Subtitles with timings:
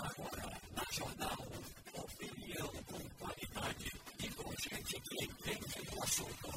[0.00, 1.38] agora na Jornal
[1.94, 6.50] Opinião com Qualidade e com gente que entende do assunto.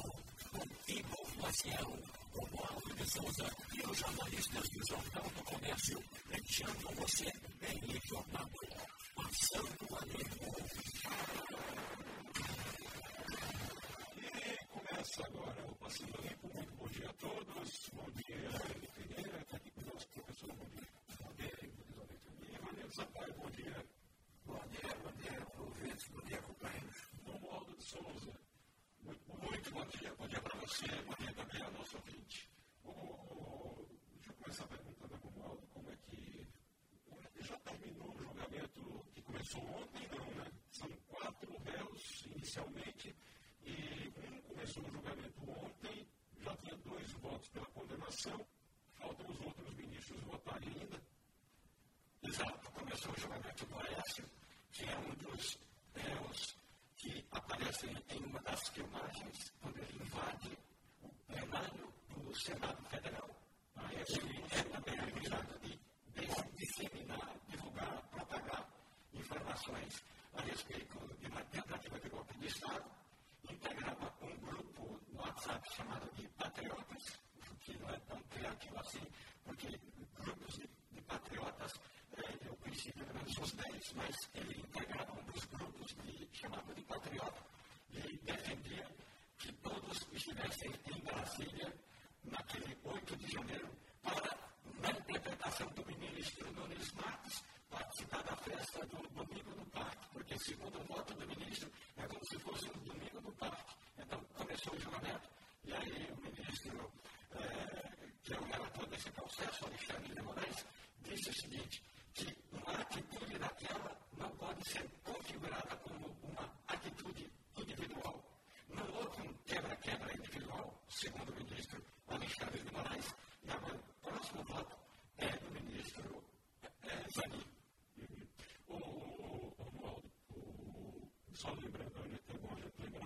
[0.50, 1.98] Com Timo Maciel,
[2.34, 8.59] o Mauro de Souza e os jornalistas do Jornal do Comércio deixando você bem informado.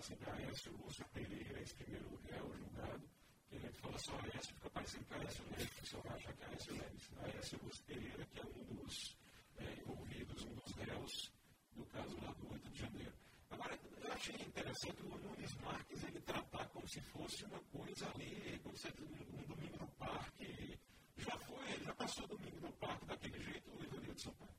[0.05, 3.09] Assim, Aécio Lúcio Pereira, esse primeiro réu julgado,
[3.49, 6.43] que a gente fala só Aécio, fica parecendo que Aécio Neves, o pessoal acha que
[6.43, 7.11] é Aécio Neves.
[7.23, 9.17] Aécio Lúcio Pereira, que é um dos
[9.57, 11.33] é, envolvidos, um dos réus
[11.73, 13.13] do caso lá do 8 de janeiro.
[13.51, 18.61] Agora, eu achei interessante o Nunes Marques ele tratar como se fosse uma coisa ali,
[18.63, 20.79] como se um, um domingo no parque.
[21.17, 24.55] Já foi, já passou domingo no parque daquele jeito, o Ivanildo Paulo.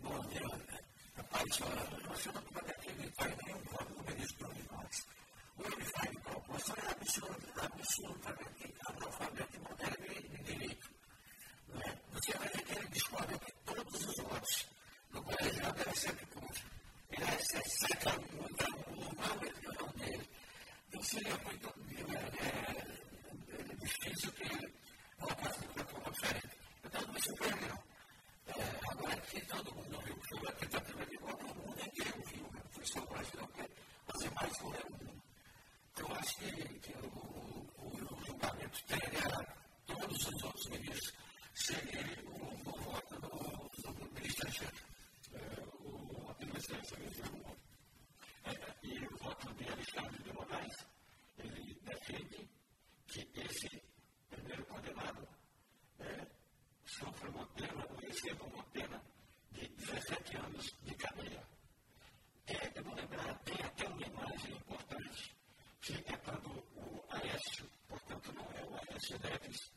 [0.00, 0.77] Bom, eu,
[1.18, 3.68] rapaz, eu que não acreditar em nenhum
[6.76, 10.90] é absoluta, absolutamente analfabeto moderno e direito.
[11.68, 11.98] Né?
[12.12, 14.66] Você vai ver que ele descobre que todos os votos
[15.12, 16.62] no colegial devem ser públicos.
[17.10, 18.50] Ele recebe sete alunos,
[18.96, 20.30] normal ele não dele.
[20.88, 22.42] Então seria muito é,
[23.52, 24.74] é, difícil que ele
[25.18, 26.58] colocasse de uma forma diferente.
[26.84, 27.87] Então não me surpreendeu.
[28.90, 32.50] Agora que todo mundo viu que foi a tentativa de voto, o mundo inteiro viu,
[32.70, 33.70] foi só o Brasil que
[34.06, 35.22] fazer mais com o mundo.
[35.98, 38.84] Eu acho que, o, o, julgamento
[39.86, 41.12] todos os outros ministros
[41.54, 44.82] serem o, o voto do, do ministro Alexandre.
[45.82, 46.34] O, a
[46.98, 47.56] mesmo.
[48.44, 50.76] É, e o voto de Alexandre de Moraes,
[51.38, 52.48] ele defende
[53.08, 53.82] que esse
[54.30, 55.28] primeiro condenado
[56.00, 56.26] é,
[56.84, 57.87] sofra uma pena,
[58.18, 59.00] ou receba uma pena
[59.52, 61.42] de 17 anos de cadeia.
[62.46, 65.36] É, eu vou lembrar, tem até uma imagem importante
[65.80, 69.70] que é quando o Aécio, portanto não é o Aécio Neves,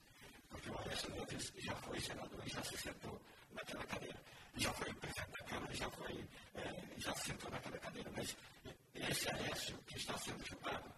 [0.50, 3.22] porque o Aécio Neves já foi senador e já se sentou
[3.52, 4.20] naquela cadeira.
[4.56, 8.36] Já foi presidente da Câmara, já foi, é, já se sentou naquela cadeira, mas
[8.96, 10.92] esse Aécio que está sendo julgado,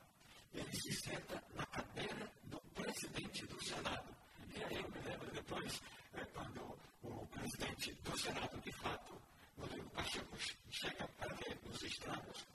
[0.53, 4.15] ele se senta na cadeira do presidente do Senado.
[4.55, 5.81] E aí eu me lembro depois,
[6.13, 9.21] é, quando o presidente do Senado, de fato,
[9.57, 10.37] Rodrigo Pacheco,
[10.71, 12.45] chega para ver os estragos,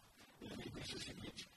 [0.41, 1.49] ele diz o seguinte,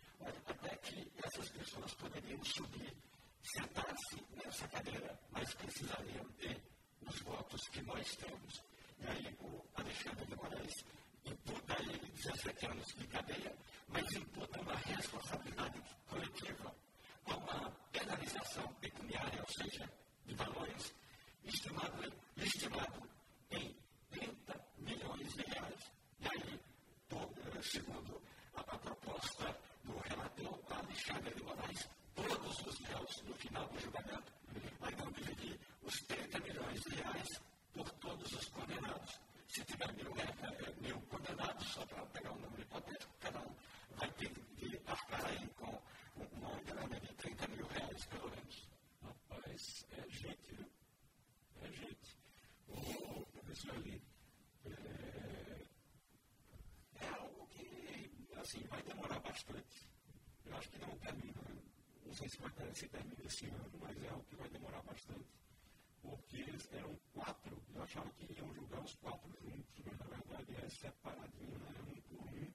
[0.45, 2.93] até que essas pessoas poderiam subir,
[3.41, 6.61] sentar-se nessa cadeira, mas precisariam ter
[7.07, 8.61] os votos que nós temos.
[8.99, 10.73] E aí o Alexandre de Moraes
[11.25, 13.55] imputa a ele 17 anos de cadeia,
[13.87, 16.75] mas imputa uma responsabilidade coletiva,
[17.25, 19.91] uma penalização pecuniária, ou seja,
[20.25, 20.93] de valores,
[21.47, 23.05] اجتماعكم اجتماعكم
[23.53, 23.75] أي
[60.45, 61.41] Eu acho que não termina,
[62.05, 65.25] não sei se, vai se termina esse ano, mas é algo que vai demorar bastante.
[66.01, 70.55] Porque eles eram quatro, eu achava que iam julgar os quatro juntos, mas na verdade
[70.63, 71.71] é separadinho, né?
[71.87, 72.53] um por um.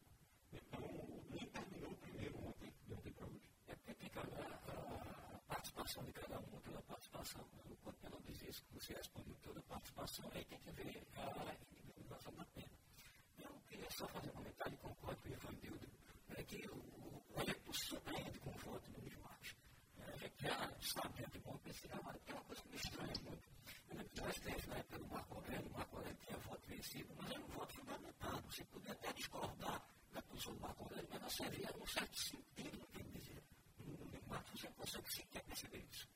[0.53, 3.43] Então, nem terminou o primeiro ontem, de ontem para hoje.
[3.67, 7.45] É porque tem que olhar a participação de cada um, toda a participação.
[7.83, 12.33] Quando ela diz isso, você responde toda a participação, aí tem que ver a individualização
[12.35, 12.71] da pena.
[13.39, 15.89] Eu queria só fazer um comentário e concordo com o Ivanildo,
[16.37, 19.57] é que o, o eleitor surpreende com o voto do Luiz Marques.
[19.99, 22.69] É, a gente já sabe de bom que esse trabalho, que é uma coisa que
[22.69, 23.49] me estranha muito.
[23.89, 26.69] Eu lembro que nós teve na época do Marco Aurélio, o Marco Aurélio tinha voto
[26.69, 28.43] vencido, mas era um voto fundamentado.
[28.51, 29.83] Você podia até discordar
[30.13, 30.61] da posição do
[31.45, 33.43] Havia um certo sentido no que ele dizia.
[33.85, 36.09] No Marco você consegue sequer perceber isso.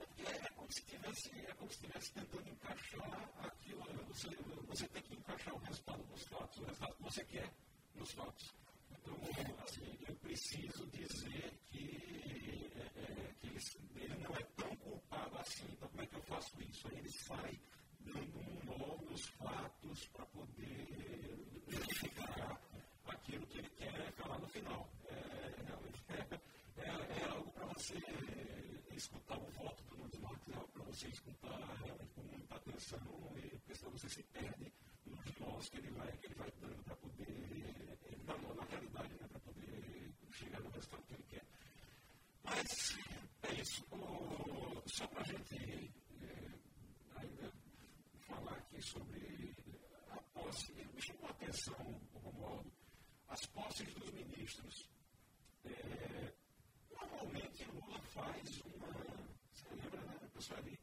[0.00, 3.82] É porque é como se estivesse é como se estivesse tentando encaixar aquilo.
[4.08, 4.28] Você,
[4.66, 7.50] você tem que encaixar o resultado dos fatos, o resultado que você quer
[7.94, 8.54] nos fatos.
[8.90, 9.14] Então,
[9.64, 13.60] assim, eu preciso dizer que, é, é, que ele,
[13.96, 15.64] ele, não é tão culpado assim.
[15.72, 16.88] Então, como é que eu faço isso?
[16.88, 17.60] Aí ele sai
[18.00, 22.60] dando um nó nos fatos para poder verificar
[23.06, 23.73] aquilo que ele
[24.54, 24.88] final.
[25.08, 26.38] É, é,
[26.78, 27.98] é, é algo para você
[28.94, 33.00] escutar o voto do Nunes Marques, é algo para você escutar realmente com muita atenção,
[33.00, 34.72] porque senão você se perde
[35.06, 39.28] nos nós que ele vai, que ele vai dando para poder, nó na realidade, né,
[39.28, 41.44] para poder chegar no resultado que ele quer.
[42.44, 42.96] Mas
[43.42, 43.84] é isso.
[43.90, 45.56] O, só para a gente
[46.22, 46.48] é,
[47.16, 47.52] ainda
[48.28, 49.52] falar aqui sobre
[50.10, 52.03] a posse, me chamou a atenção,
[53.34, 54.88] as posses dos ministros.
[55.64, 56.32] É,
[56.92, 58.86] normalmente Lula faz uma.
[59.52, 60.16] Você lembra, né?
[60.22, 60.78] A pessoa ali.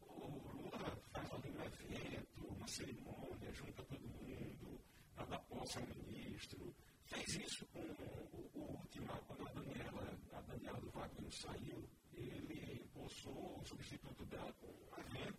[0.00, 0.26] O
[0.56, 4.80] Lula faz ali um evento, uma cerimônia, junta todo mundo,
[5.14, 6.74] dar posse ao ministro.
[7.04, 12.84] Fez isso com o, o último, quando a Daniela, a Daniela do Wagner saiu, ele
[12.94, 15.38] possou o substituto dela com um evento.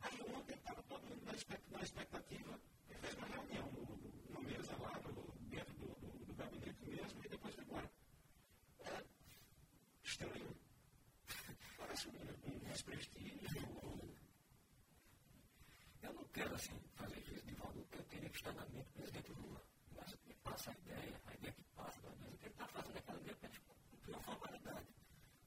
[0.00, 2.58] Aí ontem estava todo mundo na expectativa,
[2.88, 7.24] ele fez uma reunião no, no mesa lá, no, dentro do, do, do gabinete mesmo,
[7.24, 7.90] e depois foi embora.
[8.80, 9.04] É
[10.04, 10.56] estranho.
[11.78, 13.68] Parece um, um desprestígio.
[16.02, 18.84] Eu não quero, assim, fazer juízo de valor, porque eu queria que estar na mente
[18.84, 19.62] do presidente Lula.
[19.96, 22.96] Mas me passa a ideia, a ideia que passa, mas o que ele está fazendo
[22.96, 23.50] é aquela ideia para
[23.88, 24.88] cumprir uma formalidade.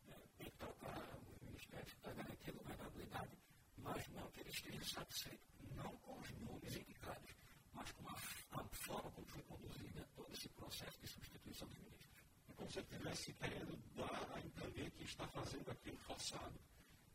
[0.07, 0.97] É, tem que trocar
[1.41, 3.37] o ministério para garantir a governabilidade,
[3.77, 5.45] mas não que ele esteja satisfeito,
[5.75, 7.35] não com os nomes indicados,
[7.73, 12.23] mas com a, a forma como foi conduzida todo esse processo de substituição dos ministros.
[12.49, 16.59] É como se ele estivesse querendo dar a entender que está fazendo aquilo forçado.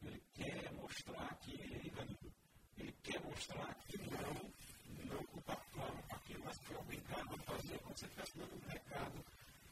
[0.03, 2.33] Ele quer mostrar que ele ganhou.
[2.79, 3.78] Ele quer mostrar que
[4.11, 8.69] não, não compactuava com aquilo, mas foi obrigado a fazer, como se estivesse dando um
[8.69, 9.25] recado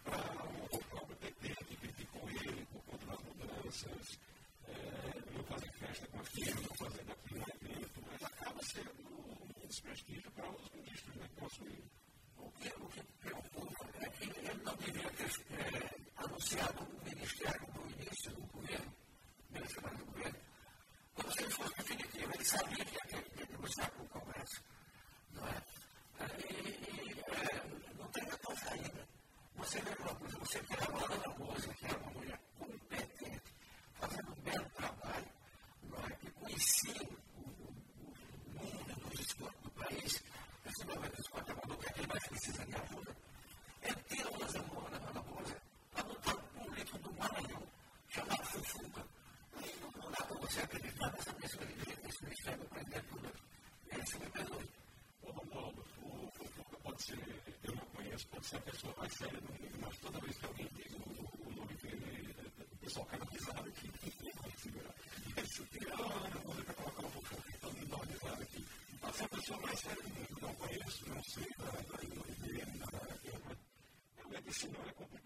[0.05, 4.19] para o próprio PT, que criticou ele por conta das mudanças,
[4.69, 8.91] é, não fazer festa com aquilo, não fazer daquilo um evento, mas acaba sendo
[9.63, 11.83] um desprestígio para os ministros né, que possuem.
[12.39, 17.67] O que, o que preocupa é que ele não deveria ter é, anunciado o ministério
[17.75, 18.93] no início do governo,
[19.51, 20.46] nesse final do governo.
[21.17, 24.63] Quando se ele fosse definitivo, ele sabia que ia ter que negociar com o Congresso.
[25.33, 25.63] Não é?
[26.39, 27.63] E, e é,
[27.99, 29.09] não tem outra saída.
[29.57, 33.55] Você vê uma coisa, você tem a Ana Raposa, que é uma mulher competente,
[33.99, 35.27] fazendo um belo trabalho,
[35.85, 36.11] não é?
[36.21, 40.23] que conhecia o, o mundo dos esportes do país,
[40.67, 43.17] esse momento esporte é que mais precisa de ajuda.
[43.83, 45.57] Ele tira uma zamora na Raposa
[45.93, 47.63] para lutar público do Maranhão,
[48.09, 49.05] chamado Fufuca.
[49.63, 53.33] E não dá para você acreditar nessa pessoa de jeito, esse ministério presidente Lula.
[53.91, 54.71] Esse me perdoe.
[55.23, 59.41] Ô, Romualdo, o Fufuca pode ser, eu não conheço, pode ser a pessoa mais séria
[59.41, 62.37] do mundo, mas toda vez que alguém diz o, nome dele,
[62.73, 63.93] o pessoal cai na risada aqui.
[65.43, 68.67] Isso que ah, não vou para colocar o Fufuca, então me dá uma risada aqui.
[69.01, 72.25] Pode ser a pessoa mais séria do mundo, não conheço, não sei da, da daquilo,
[73.49, 73.59] mas
[74.17, 75.26] realmente esse não é complicado,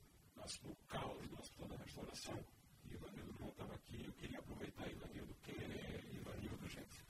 [0.63, 2.45] o caos do Hospital da Restauração,
[2.89, 7.05] e Ivanildo não estava aqui, eu queria aproveitar, Ivanildo, que é, Ivanildo, gente,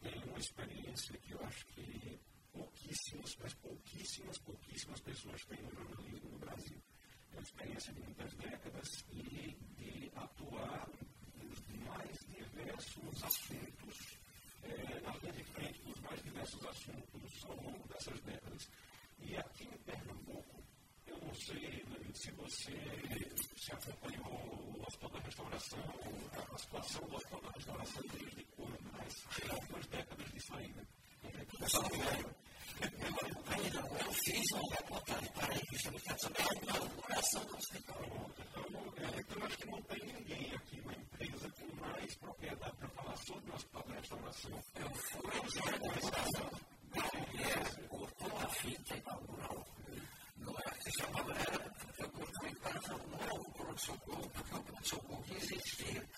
[0.00, 2.20] tem uma experiência que eu acho que
[2.52, 6.82] pouquíssimas, mas pouquíssimas, pouquíssimas pessoas têm no jornalismo no Brasil.
[7.30, 10.88] É uma experiência de muitas décadas e de atuar
[11.36, 14.18] nos mais diversos assuntos
[14.62, 18.68] é, na linha de frente dos mais diversos assuntos ao longo dessas décadas.
[19.18, 20.62] E aqui em Pernambuco,
[21.06, 21.84] eu não sei
[22.14, 22.81] se você o
[25.52, 25.78] Restauração,
[26.52, 30.88] a situação do Hospital da Restauração desde quando, mas tem algumas décadas de saída.
[31.58, 32.00] Pessoal, eu,
[34.06, 38.02] eu fiz uma reportagem para isso, eu quero saber a inauguração do hospital.
[39.18, 43.50] Então, acho que não tem ninguém aqui na empresa com mais propriedade para falar sobre
[43.50, 44.62] o Hospital da Restauração.
[44.76, 46.50] Eu fui já na restauração.
[46.92, 49.66] Gabriel cortou a fita inaugural.
[50.38, 54.30] Não era que chamava, era, eu cortei para formar o pronto-socorro,
[54.82, 56.11] pronto-socorro que existia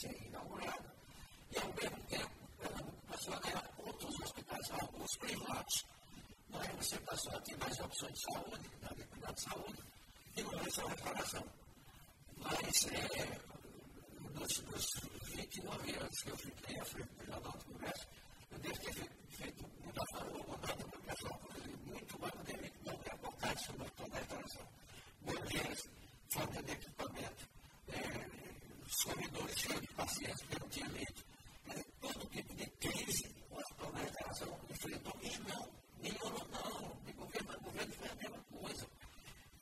[0.00, 0.94] ser inaugurada.
[1.50, 5.86] E ao mesmo tempo, Pernambuco passou a ganhar outros hospitais, alguns privados.
[6.50, 9.82] Mas você passou a ter mais opções de saúde, da atividade de saúde,
[10.36, 11.44] e não é só reparação.
[12.36, 13.40] Mas, é,
[14.34, 14.86] nos, nos
[15.34, 18.06] 29 anos que eu fiquei à frente do Jornal do Congresso,
[18.52, 20.02] eu devo ter feito muita
[20.48, 21.40] mandado para o pessoal
[21.86, 24.68] muito acadêmico, não reportagem sobre toda a restauração.
[25.22, 25.90] Mulheres,
[26.30, 27.47] falta de equipamento, é,
[29.04, 31.24] corredores cheios de pacientes que eu não tinha leito.
[31.68, 35.68] É, todo tipo de crise o hospital da restauração enfrentou e não,
[36.00, 38.86] nenhuma não, de governo a governo foi a mesma coisa.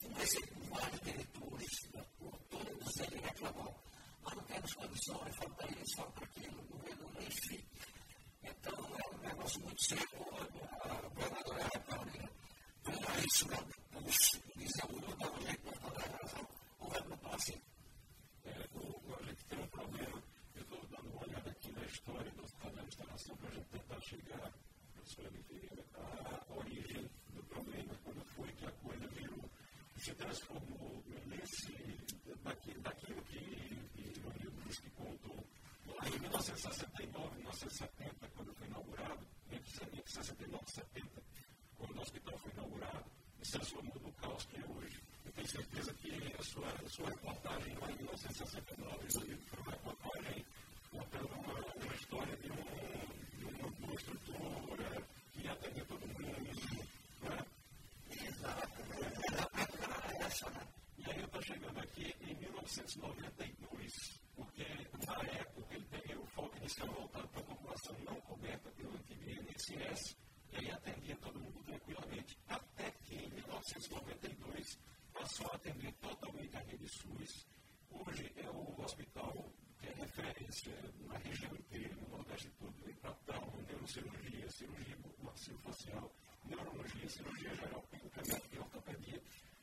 [0.02, 3.74] Comecei com vários diretores, por todos eles reclamou.
[4.22, 7.64] Nós não temos condições, falta isso, falta aquilo, o governo, enfim.
[8.42, 10.08] Então, é um negócio muito sério.
[10.80, 12.30] A governadora era Paulina,
[12.82, 13.58] para isso, né?
[13.92, 17.34] Puxa, dizer, o não dá um jeito para falar a razão, o governo não está
[17.34, 17.60] assim.
[18.46, 20.22] A gente tem um problema,
[20.54, 22.72] eu estou dando uma olhada aqui na história do hospital
[23.26, 24.52] instalação para a gente tentar chegar,
[24.94, 29.50] professora Ferreira, à origem do problema, quando foi que a coisa virou,
[29.96, 31.72] se transformou nesse,
[32.44, 33.36] daqui, daquilo que,
[34.24, 35.44] o Rio disse que contou
[36.04, 39.70] em 1969, 1970, quando foi inaugurado, entre
[40.06, 41.22] 69 e 70,
[41.78, 43.04] quando o hospital foi inaugurado,
[43.42, 45.02] se transformou no caos que é hoje.
[45.24, 50.44] Eu tenho certeza que a sua, a sua reportagem lá em 1969 foi uma reportagem
[50.96, 51.52] contando uma,
[51.84, 53.15] uma história de, um,
[62.76, 64.64] 1992, porque
[65.06, 69.30] na época ele tem o foco inicial voltado para a população não coberta pelo antigo
[69.30, 70.16] INSS,
[70.52, 72.38] e aí atendia todo mundo tranquilamente.
[72.48, 74.78] Até que em 1992
[75.12, 77.46] passou a atender totalmente a rede SUS.
[77.90, 79.55] Hoje é o hospital que
[79.96, 80.72] referência
[81.06, 86.12] na região inteira, no Nordeste todo, para trauma, neurocirurgia, cirurgia maxilofacial,
[86.44, 87.84] neurologia, cirurgia geral,
[88.52, 89.22] e ortopedia.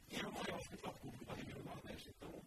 [0.10, 2.10] E é o maior hospital público da região Nordeste.
[2.10, 2.42] Então,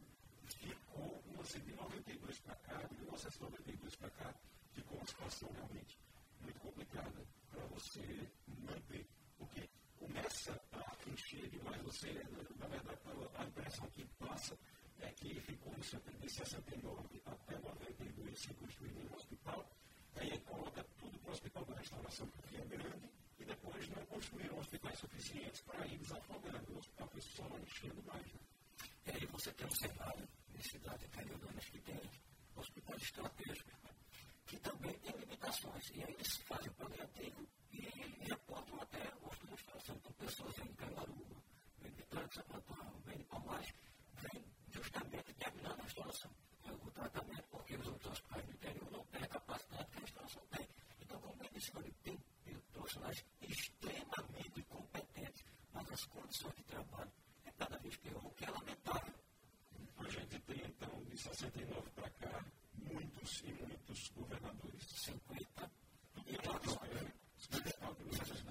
[0.47, 4.35] ficou, assim, de 92 para cá, de 1992 para cá,
[4.73, 5.99] ficou uma situação realmente
[6.41, 9.07] muito complicada para você manter.
[9.39, 9.69] Porque
[9.99, 12.13] começa a encher demais você,
[12.59, 12.99] na verdade,
[13.37, 14.57] a impressão que passa
[15.01, 19.71] é que ficou de 69 até 92 se construindo um hospital,
[20.17, 24.59] aí coloca tudo para o hospital da restauração, porque é grande, e depois não construíram
[24.59, 26.73] hospitais suficientes para ir desafogando.
[26.73, 28.27] O hospital foi só enchendo mais.
[28.27, 28.41] Né?
[29.07, 32.01] E aí você tem um cenário de cidade interiorana que tem
[32.57, 33.75] hospitais estratégicos,
[34.47, 35.91] que também tem limitações.
[35.95, 37.81] E aí eles fazem o paliativo e
[38.29, 39.97] reportam até o hospital de restauração.
[39.97, 41.37] Então, pessoas em Cangaruba,
[41.81, 43.75] vem de Vitória de Sapatão, vem de Palmares,
[44.15, 46.31] vem justamente terminando a restauração.
[46.65, 50.01] É o tratamento, porque os outros hospitais do interior não têm a capacidade que a
[50.01, 50.69] restauração tem.
[51.01, 52.19] Então, como bem disse, tem
[52.73, 57.13] profissionais extremamente competentes, mas as condições de trabalho
[57.45, 59.15] é cada vez pior, o que é lamentável.
[59.99, 64.85] A gente tem, então, de 69 para cá, muitos e muitos governadores.
[64.85, 65.71] 50
[66.13, 67.15] tudo que a gente espera.
[67.39, 68.05] 59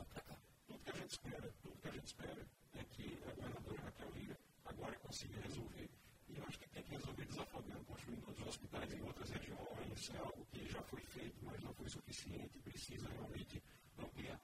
[0.09, 0.35] para cá.
[0.65, 4.11] Tudo que a gente espera, tudo que a gente espera é que a governadora Raquel
[4.15, 5.89] Lira agora consiga resolver.
[6.27, 10.17] E eu acho que tem que resolver desafogando, construindo outros hospitais em outras regiões, é
[10.17, 13.61] algo que já foi feito, mas não foi suficiente, precisa realmente
[13.99, 14.41] ampliar.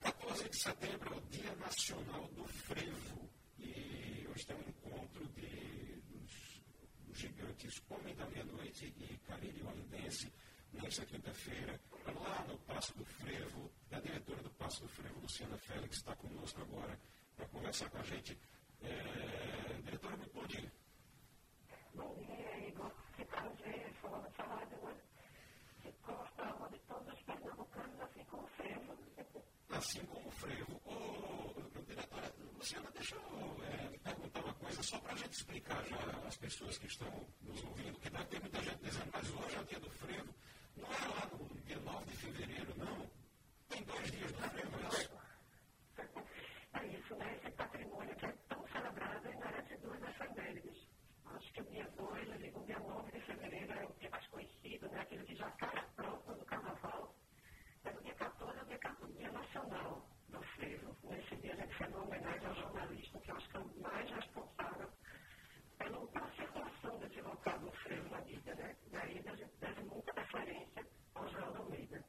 [0.00, 3.30] 14 de setembro é o Dia Nacional do Frevo.
[3.58, 4.73] E hoje tem um
[7.64, 10.30] dos gigantes Homem da Meia-Noite e Carilho Olindense,
[10.72, 13.70] nesta quinta-feira, lá no Passo do Frevo.
[13.90, 16.98] A diretora do Passo do Frevo, Luciana Félix, está conosco agora
[17.36, 18.38] para conversar com a gente.
[18.82, 20.72] É, diretora, muito bom dia.
[21.94, 22.92] Bom dia, Igor.
[23.16, 24.94] Que prazer falar de uma
[25.82, 28.98] que gostava de todos os pernambucanos, assim como o Frevo.
[29.70, 30.80] Assim como o Frevo.
[30.84, 33.63] Ô, diretora, Luciana, deixa eu
[34.74, 37.08] coisa, só para a gente explicar já às pessoas que estão
[37.42, 40.34] nos ouvindo, que deve ter muita gente dizendo, mas hoje é o dia do Frevo.
[40.76, 43.10] Não é lá no dia 9 de fevereiro, não.
[43.68, 45.13] Tem dois dias do Frevo, é isso?
[70.34, 72.04] referência ao Joel Almeida.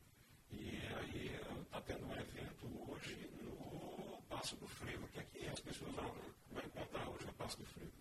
[0.51, 5.93] E aí está tendo um evento hoje no Passo do Frevo, que aqui as pessoas
[5.93, 6.11] vão,
[6.51, 7.94] vão encontrar hoje no Passo do Frevo.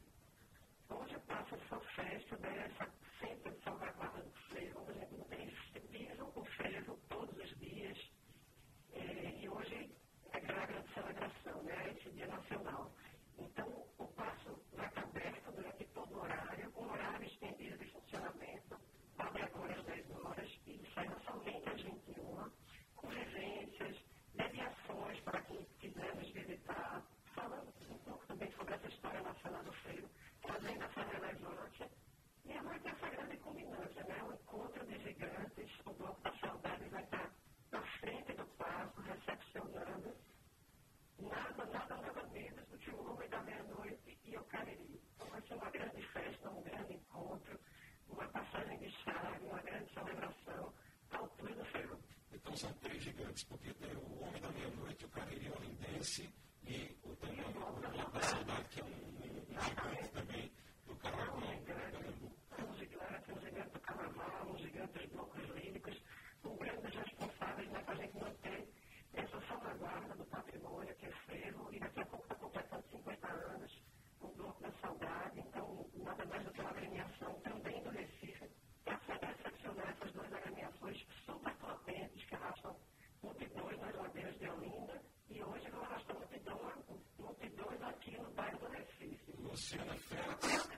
[56.05, 56.29] Olindense
[56.67, 60.53] e o, também o Bloco da Saudade, que é um, um, um gigante também
[60.87, 61.39] do Carnaval.
[61.39, 66.03] Um gigante, um gigante do Carnaval, um gigante dos blocos líricos,
[66.45, 68.69] um grandes responsáveis né, para a gente manter
[69.15, 73.83] essa salvaguarda do patrimônio que é ferro, e daqui a pouco está completando 50 anos,
[74.21, 78.51] o Bloco da Saudade, então nada mais do que uma agremiação também do Recife,
[78.85, 82.77] para recepcionar essas duas agremiações super potentes que arrastam
[83.23, 86.85] multidões nas ladeiras de Olinda e hoje vão arrastar multidões,
[87.19, 89.33] multidões aqui no bairro do Recife.
[89.39, 90.69] Luciana Félix.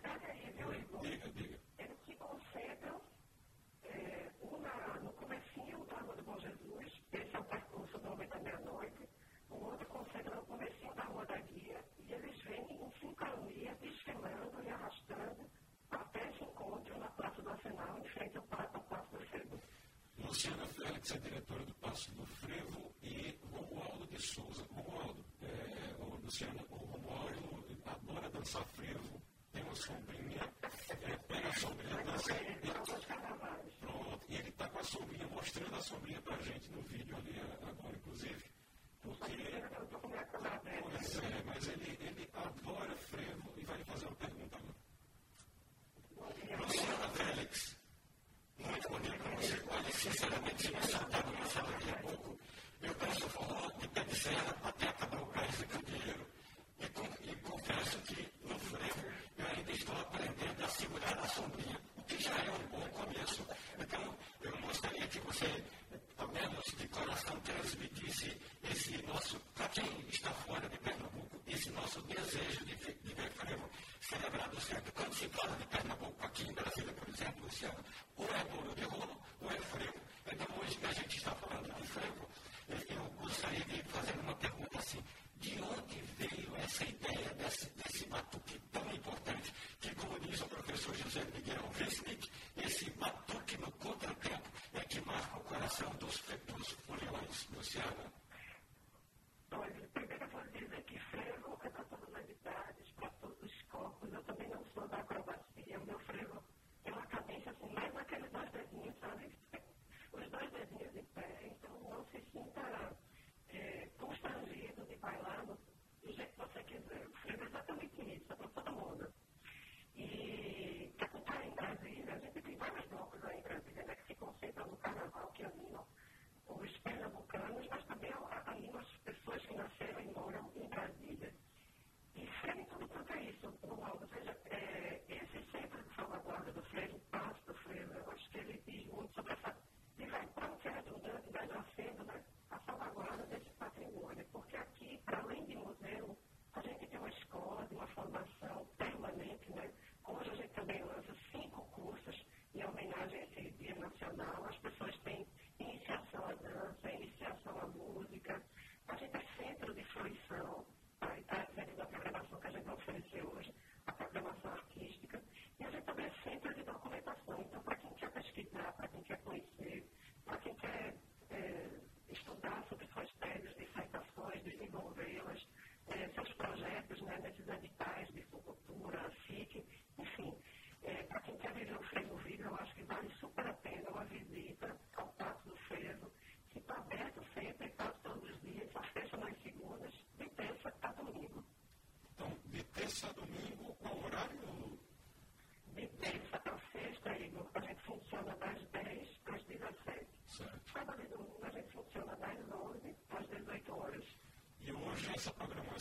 [1.03, 1.59] Diga, diga.
[1.79, 3.01] Eles se concentram
[3.85, 8.29] é, uma no comecinho da Rua do Bom Jesus, esse é o percurso do Homem
[8.29, 9.09] da Meia-Noite,
[9.51, 14.63] o outro concentra no comecinho da Rua da Guia, e eles vêm em sincronia, desfilando
[14.65, 15.51] e arrastando
[15.91, 19.61] até se encontram na Praça do Arsenal, em frente ao Passo do Frevo.
[21.09, 24.65] É diretora do Passo do Frevo e Romualdo de Souza.
[24.71, 30.53] Romualdo, é, o Luciana, o Romualdo adora dançar frevo, tem uma sombrinha,
[30.91, 32.35] é, pega a sombrinha, dança.
[33.81, 37.17] Pronto, e ele está com a sombrinha, mostrando a sombrinha para a gente no vídeo
[37.17, 38.45] ali agora, inclusive.
[39.03, 39.33] Porque.
[40.83, 44.75] Pois é, mas ele, ele adora frevo e vai fazer uma pergunta agora.
[46.59, 47.77] Luciana Félix,
[48.59, 49.65] muito bonito para você.
[49.71, 52.39] Olha, sinceramente, se você está numa sala daqui a pouco,
[52.83, 53.71] eu peço forró
[54.27, 54.66] de
[97.77, 98.06] shall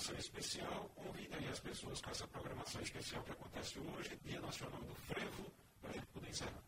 [0.05, 0.91] programação especial
[1.33, 5.89] aí as pessoas com essa programação especial que acontece hoje, Dia Nacional do Frevo, para
[5.89, 6.63] a gente poder encerrar.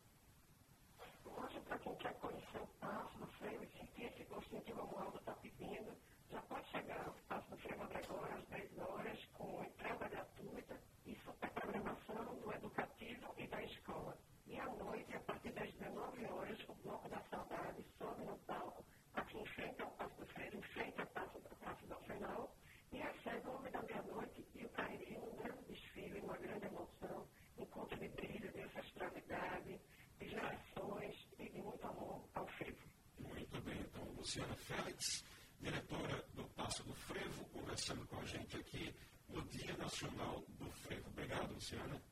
[1.25, 4.75] Hoje, para quem quer conhecer o Passo do Frevo e sentir esse gostinho que o
[4.75, 5.95] Romualdo está pedindo,
[6.31, 11.15] já pode chegar ao Passo do Frevo agora às 10 horas, com entrada gratuita e
[11.23, 14.17] super programação do educativo e da escola.
[14.47, 18.83] E à noite, a partir das 19 horas, o Bloco da Saudade sobe no palco,
[19.13, 22.57] aqui em frente ao Passo do Frevo, em frente ao Passo, Passo do Final,
[22.91, 27.27] e recebe o Homem da Meia-Noite e o Cariri num grande desfile, uma grande emoção,
[27.57, 29.81] encontro de brilho, de ancestralidade,
[30.19, 32.87] de gerações e de muito amor ao frevo.
[33.19, 35.23] Muito bem, então, Luciana Félix,
[35.61, 38.93] diretora do Passo do Frevo, conversando com a gente aqui
[39.29, 41.07] no Dia Nacional do Frevo.
[41.07, 42.03] Obrigado, Luciana.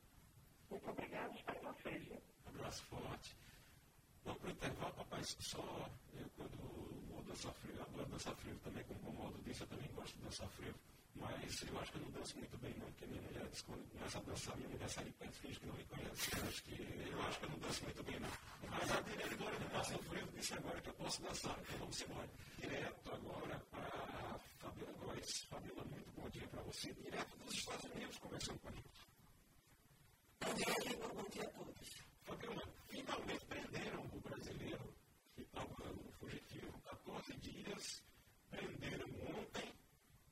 [0.69, 2.07] Muito obrigado, espero vocês.
[2.45, 3.35] Um abraço forte.
[4.23, 5.21] Vamos para o intervalo, papai.
[5.25, 6.57] Só eu, quando
[7.09, 10.23] vou dançar frevo, adoro dançar frevo também, como o modo disse, eu também gosto de
[10.23, 10.79] dançar frevo.
[11.15, 13.91] Mas eu acho que eu não danço muito bem, não, porque minha mulher disse quando
[13.91, 16.29] começa a dançar, minha mulher sai de perto, finge que não me conhece.
[16.37, 18.44] Eu acho que, eu acho que eu não danço muito bem, não.
[18.77, 22.29] Mas a diretora do Passa Frevo disse agora que eu posso dançar, então vamos embora.
[22.59, 25.45] Direto agora para Fabiola Góes.
[25.49, 28.85] Fabiola, muito bom dia para você, direto dos Estados Unidos, conversando com a gente.
[30.41, 32.03] Bom dia, bom dia a todos.
[32.23, 34.95] Fabiola, finalmente prenderam o brasileiro
[35.35, 38.03] que estava no fugitivo 14 dias,
[38.49, 39.07] prenderam
[39.37, 39.73] ontem,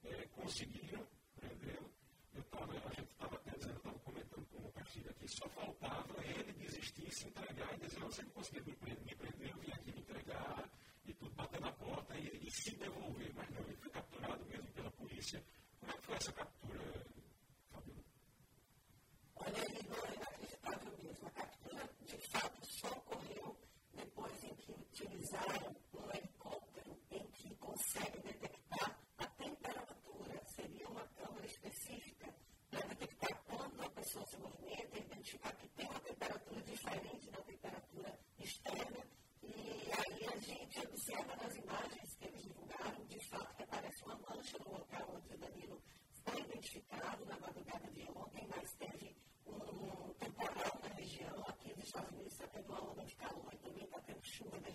[0.04, 1.90] é, conseguiram prendê-lo.
[2.34, 7.12] Eu a estava até dizendo, estava comentando com o Castilho aqui, só faltava ele desistir,
[7.12, 9.18] se entregar e dizer, se ele conseguir me prender,
[9.50, 10.70] eu vim aqui me entregar
[11.06, 13.32] e tudo, bater na porta e, e se devolver.
[13.36, 15.44] Mas não, ele foi capturado mesmo pela polícia.
[15.80, 16.80] Como é que foi essa captura,
[17.72, 18.04] Fabiola?
[19.38, 21.28] Olha, Igor, é inacreditável mesmo.
[21.28, 23.58] A captura, de fato, só ocorreu
[23.96, 30.44] depois em que utilizaram um helicóptero em que consegue detectar a temperatura.
[30.46, 32.34] Seria uma câmera específica
[32.70, 38.20] para detectar quando a pessoa se movimenta, identificar que tem uma temperatura diferente da temperatura
[38.40, 39.08] externa.
[39.42, 44.20] E aí a gente observa nas imagens que eles divulgaram, de fato, que aparece uma
[44.30, 45.82] mancha no local onde o Danilo
[46.24, 49.16] foi identificado na madrugada de ontem, mas teve
[49.48, 53.58] um temporal na região, aqui nos Estados Unidos está tendo uma onda de calor e
[53.58, 54.72] também está tendo chuva de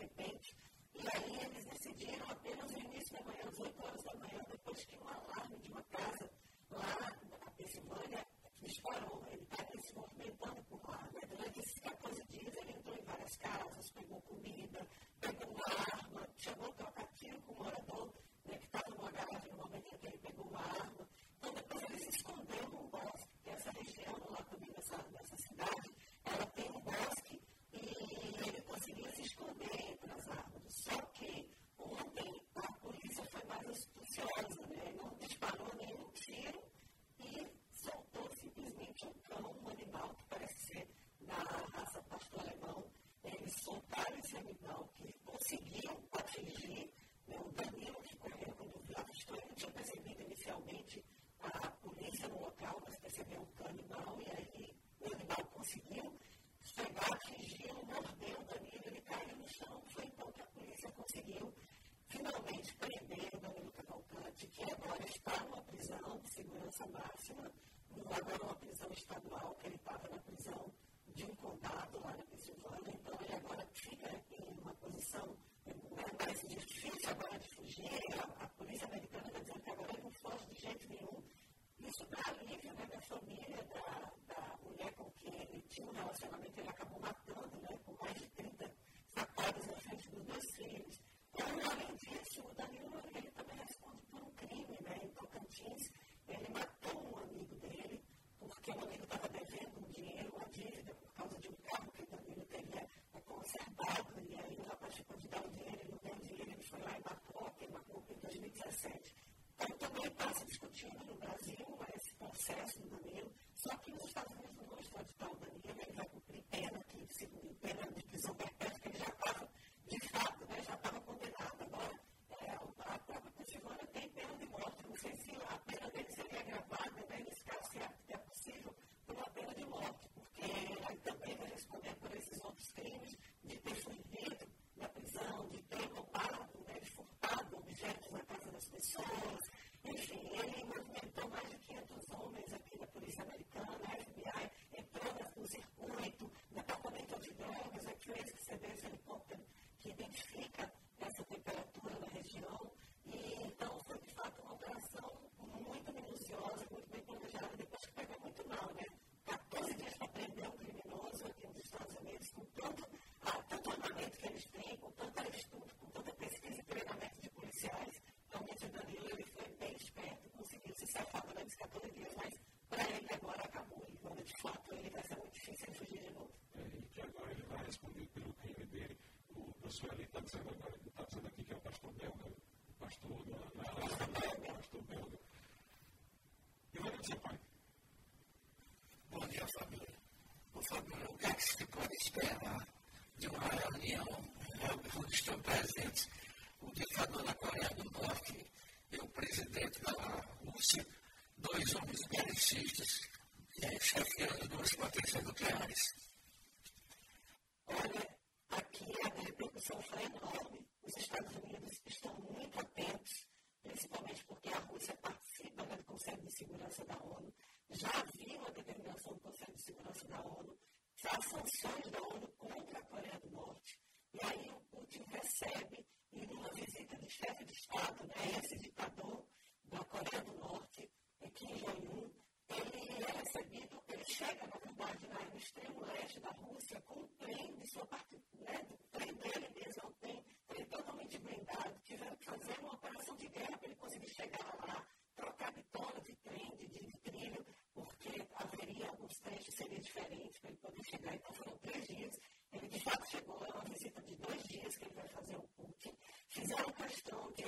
[112.48, 112.87] serás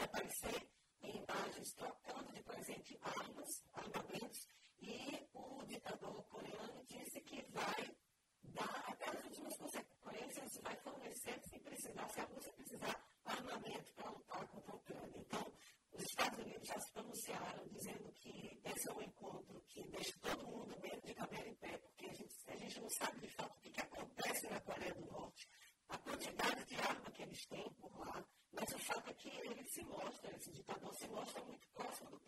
[0.05, 0.69] aparecer
[1.03, 4.49] em imagens trocando de presente armas, armamentos,
[4.81, 7.97] e o ditador coreano disse que vai
[8.45, 14.11] dar até as últimas consequências, vai fornecer, se precisar, se a Rússia precisar, armamento para
[14.11, 15.19] lutar contra a Ucrânia.
[15.19, 15.53] Então,
[15.93, 20.49] os Estados Unidos já se pronunciaram dizendo que esse é um encontro que deixa todo
[20.49, 23.57] mundo meio de cabelo em pé, porque a gente, a gente não sabe de fato
[23.57, 25.49] o que, que acontece na Coreia do Norte,
[25.89, 29.65] a quantidade de arma que eles têm por lá, mas o fato é que ele
[29.65, 32.21] se mostra, esse ditador se mostra muito próximo do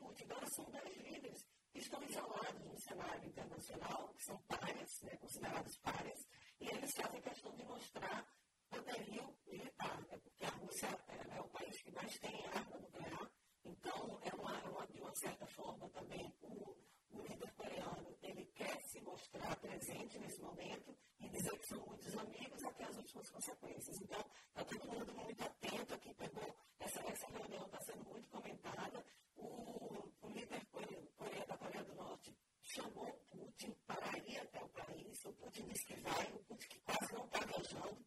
[0.70, 6.28] Dois líderes que estão isolados no cenário internacional, que são pares, né, considerados pares,
[6.60, 8.26] e eles fazem questão de mostrar
[8.70, 13.30] poderio militar, né, porque a Rússia é, é o país que mais tem arma nuclear,
[13.64, 16.76] então é uma, é uma de uma certa forma também o,
[17.10, 22.16] o líder coreano ele quer se mostrar presente nesse momento e dizer que são muitos
[22.16, 24.00] amigos até as últimas consequências.
[24.00, 29.04] Então, está todo mundo muito atento aqui, pegou, essa, essa reunião está sendo muito comentada.
[29.36, 32.36] O, o líder Coreia, da Coreia do Norte
[32.74, 35.24] chamou o Putin para ir até o país.
[35.24, 38.04] O Putin disse que vai, o Putin que quase não está viajando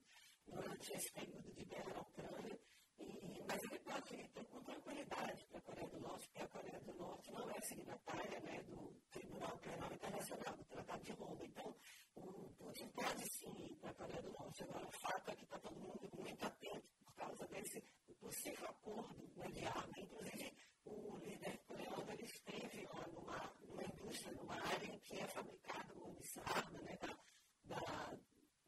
[0.48, 2.60] durante esse período de guerra na Ucrânia.
[3.00, 6.80] E, mas ele pode ir com tranquilidade para a Coreia do Norte, porque a Coreia
[6.80, 11.46] do Norte não é signatária né, do Tribunal Penal Internacional, do Tratado de Roma.
[11.46, 11.76] Então,
[12.16, 14.64] o Putin pode sim ir para a Coreia do Norte.
[14.64, 17.82] Agora, o fato é que está todo mundo muito atento por causa desse
[18.20, 19.94] possível acordo né, de arma.
[19.98, 20.56] Inclusive,
[20.86, 25.96] o líder coreano ele esteve lá numa, numa indústria, numa área em que é fabricado
[25.96, 28.18] munição, arma né, da, da,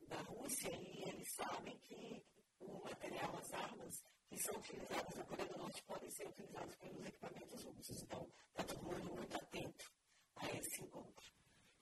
[0.07, 2.23] da Rússia, e eles sabem que
[2.59, 7.05] o material, as armas que são utilizadas na Coreia do Norte podem ser utilizadas pelos
[7.05, 8.03] equipamentos russos.
[8.03, 9.91] Então, está todo mundo muito atento
[10.35, 11.25] a esse encontro.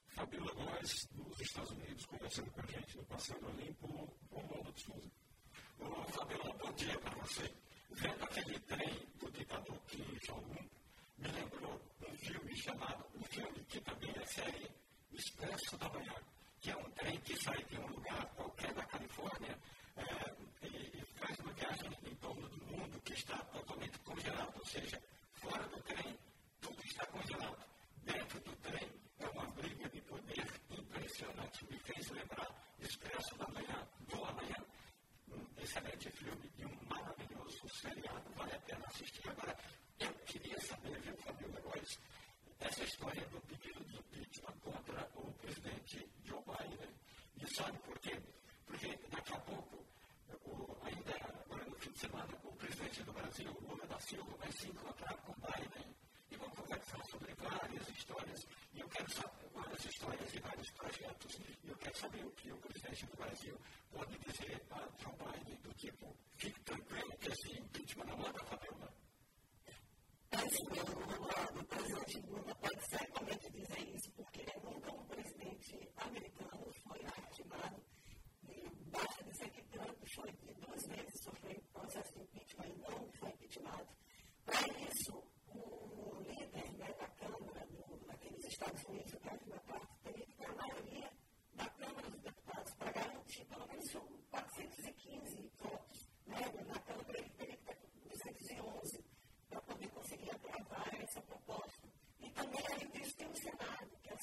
[0.08, 4.82] Fabíola, nós, dos Estados Unidos, conversando com a gente no Passando Limpo, o Romualdo de
[4.82, 5.12] Souza.
[5.80, 7.53] Ô, Fabíola, bom dia para você.
[7.91, 10.70] Vendo aquele trem do ditador Kim Jong-un,
[11.18, 14.70] me lembrou um filme chamado, um filme que também é série
[15.11, 16.13] Expresso da Manhã,
[16.59, 19.57] que é um trem que sai de um lugar qualquer da Califórnia
[19.97, 25.01] é, e faz uma viagem em torno do mundo que está totalmente congelado, ou seja,
[25.34, 26.18] fora do trem,
[26.61, 27.66] tudo está congelado.
[28.03, 28.89] Dentro do trem
[29.20, 31.66] é uma briga de poder impressionante.
[31.72, 32.47] Me fez lembrar
[32.80, 34.66] Expresso da Manhã, do Amanhã.
[35.30, 39.30] Um excelente filme e um maravilhoso seriado, vale a pena assistir.
[39.30, 39.57] Agora,
[39.99, 41.99] eu queria saber, viu, Fabio Heróis,
[42.66, 46.89] essa história do pedido de impeachment contra o presidente Joe Biden.
[47.38, 48.20] E sabe por quê?
[48.66, 49.86] Porque daqui a pouco,
[50.45, 51.13] o, ainda
[51.45, 55.13] agora no fim de semana, o presidente do Brasil, Lula da Silva, vai se encontrar
[55.18, 55.95] com Biden
[56.32, 58.47] e vão conversar sobre várias histórias.
[58.74, 61.39] E eu quero saber várias histórias e vários projetos.
[61.63, 63.61] E eu quero saber o que o presidente do Brasil
[63.91, 68.91] pode dizer a Joe Biden, do tipo, fique tranquilo que esse impeachment não manda Fabiola.
[70.32, 71.59] É isso mesmo, Romualdo.
[71.61, 72.55] O presidente Lula
[72.97, 76.44] certamente dizer isso, porque nunca um presidente americano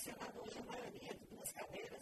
[0.05, 2.01] relacionado hoje maioria de duas cadeiras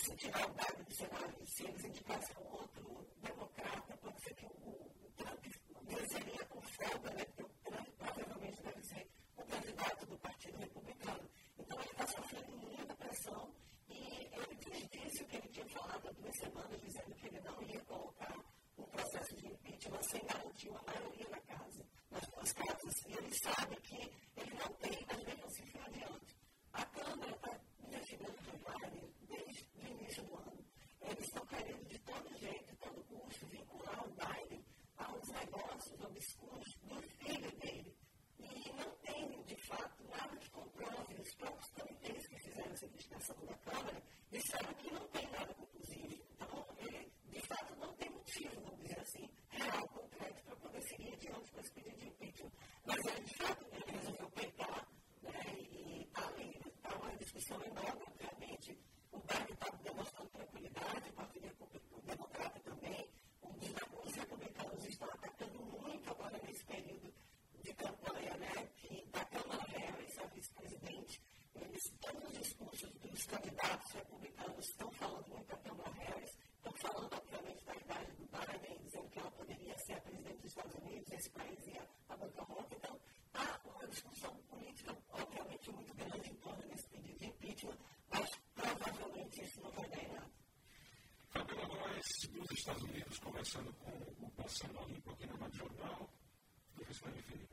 [0.00, 1.84] incentivar o bairro do seu lado, se eles
[92.70, 96.08] Estados Unidos, conversando com o Marcelo Olimpo aqui na Rádio Jornal,
[96.76, 97.49] do podem ver.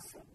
[0.00, 0.29] Awesome.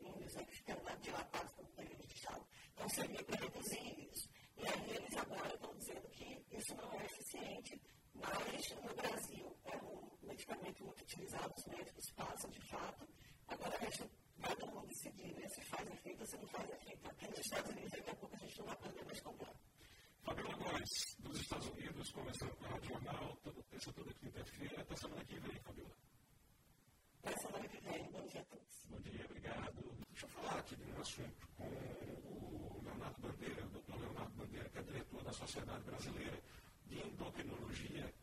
[31.05, 36.39] assunto com o Leonardo Bandeira, o doutor Leonardo Bandeira, que é diretor da Sociedade Brasileira
[36.87, 38.14] de Endocrinologia.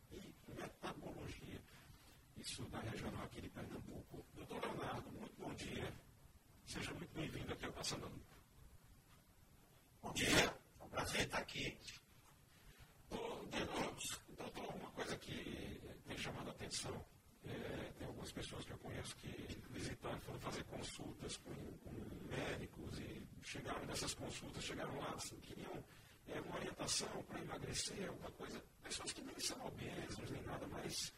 [24.43, 25.83] consultas chegaram lá, assim, queriam
[26.27, 28.61] é, uma orientação para emagrecer, alguma coisa.
[28.83, 31.13] Pessoas que nem são obesas, nem nada, mas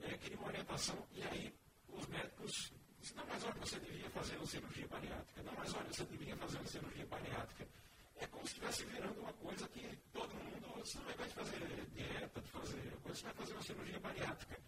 [0.00, 1.06] é, queriam uma orientação.
[1.12, 1.54] E aí
[1.88, 5.42] os médicos disseram, não, mas olha, você devia fazer uma cirurgia bariátrica.
[5.42, 7.68] Não, mas olha, você deveria fazer uma cirurgia bariátrica.
[8.16, 12.40] É como se estivesse virando uma coisa que todo mundo, você não vai fazer dieta,
[12.40, 14.60] de fazer coisa, você vai fazer uma cirurgia bariátrica.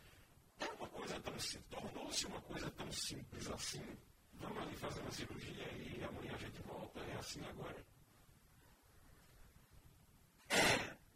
[0.58, 1.38] É uma coisa tão
[1.70, 3.84] tornou-se uma coisa tão simples assim.
[4.34, 7.89] Vamos ali fazer uma cirurgia e amanhã a gente volta, é assim agora.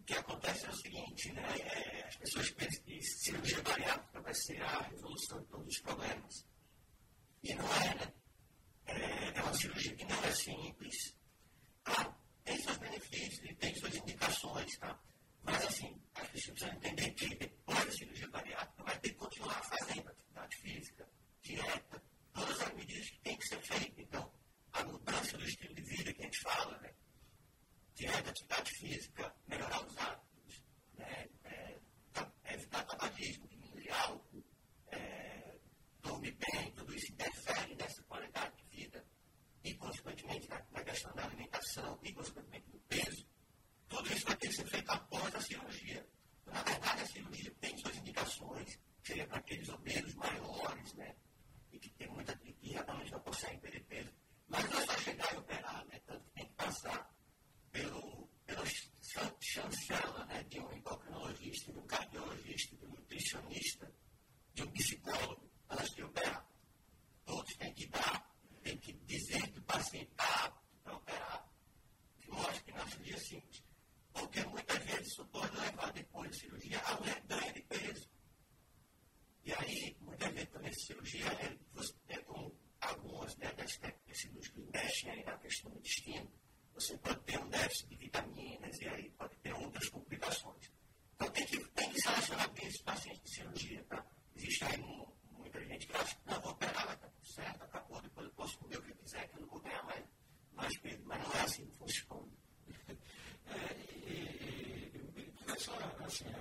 [0.04, 1.42] o que acontece é o seguinte, né?
[1.60, 6.46] É, as pessoas pensam que cirurgia bariátrica vai ser a resolução de todos os problemas.
[7.42, 8.12] E não é, né?
[8.84, 11.16] É, é, uma cirurgia que não é simples.
[11.82, 15.00] Claro, tem seus benefícios e tem suas indicações, tá?
[15.42, 19.62] Mas, assim, as pessoas precisam entender que depois da cirurgia bariátrica vai ter que continuar
[19.62, 21.08] fazendo atividade física,
[21.40, 22.02] dieta,
[22.34, 23.98] todas as medidas que têm que ser feitas.
[23.98, 24.30] Então,
[24.74, 26.92] a mudança do estilo de vida que a gente fala, né?
[27.94, 29.63] Dieta, atividade física, melhor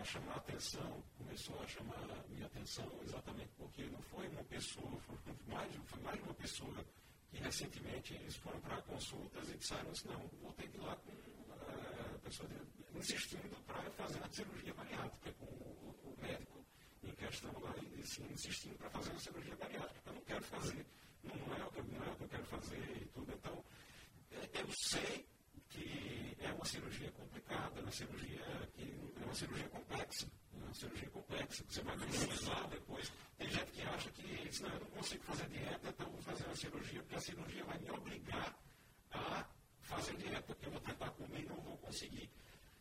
[0.04, 5.00] a chamar atenção, começou a chamar a minha atenção exatamente porque não foi uma pessoa,
[5.00, 6.86] foi mais, foi mais uma pessoa
[7.32, 10.98] que recentemente eles foram para consultas e disseram assim, não, vou ter que ir lá
[10.98, 11.12] com
[12.16, 12.50] a pessoa
[12.96, 16.66] insistindo para fazer a cirurgia bariátrica, com o, o médico
[17.02, 20.02] em questão lá, e insistindo para fazer a cirurgia bariátrica.
[20.10, 20.86] Eu não quero fazer,
[21.24, 23.32] não é o que, não é o que eu quero fazer e tudo.
[23.32, 23.64] Então,
[24.32, 25.26] eu sei
[25.70, 30.74] que é uma cirurgia complicada, é uma cirurgia que é uma cirurgia complexa, é uma
[30.74, 31.10] cirurgia
[32.70, 33.12] depois.
[33.38, 34.24] Tem gente que acha que
[34.62, 37.78] não, eu não consigo fazer dieta, então vou fazer uma cirurgia, porque a cirurgia vai
[37.80, 38.56] me obrigar
[39.12, 39.46] a
[39.82, 42.30] fazer dieta, porque eu vou tentar comer e não vou conseguir.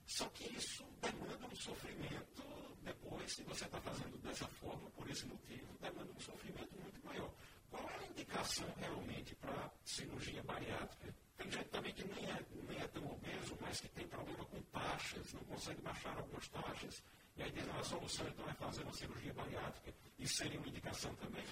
[0.06, 2.42] Só que isso demanda um sofrimento
[2.82, 7.32] depois, se você está fazendo dessa forma, por esse motivo, demanda um sofrimento muito maior.
[7.70, 11.14] Qual é a indicação realmente para cirurgia bariátrica?
[11.36, 14.60] Tem gente também que nem é, nem é tão obeso, mas que tem problema com
[14.62, 17.02] taxas, não consegue baixar algumas taxas.
[17.36, 19.94] E aí diz, a solução então é fazer uma cirurgia bariátrica.
[20.18, 21.44] Isso seria uma indicação também?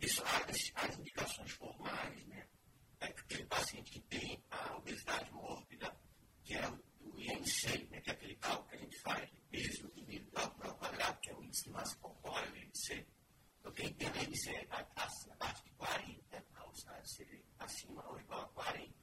[0.00, 2.46] Isso, as, as indicações formais, né?
[3.00, 5.94] É que aquele paciente que tem a obesidade mórbida,
[6.42, 8.00] que é o, o IMC, né?
[8.00, 11.30] que é aquele cálculo que a gente faz de peso individual para o quadrado, que
[11.30, 13.06] é o índice de massa corpórea, o IMC.
[13.60, 16.24] Então, quem tem o IMC abaixo de 40,
[17.04, 18.94] seria acima ou igual a 40,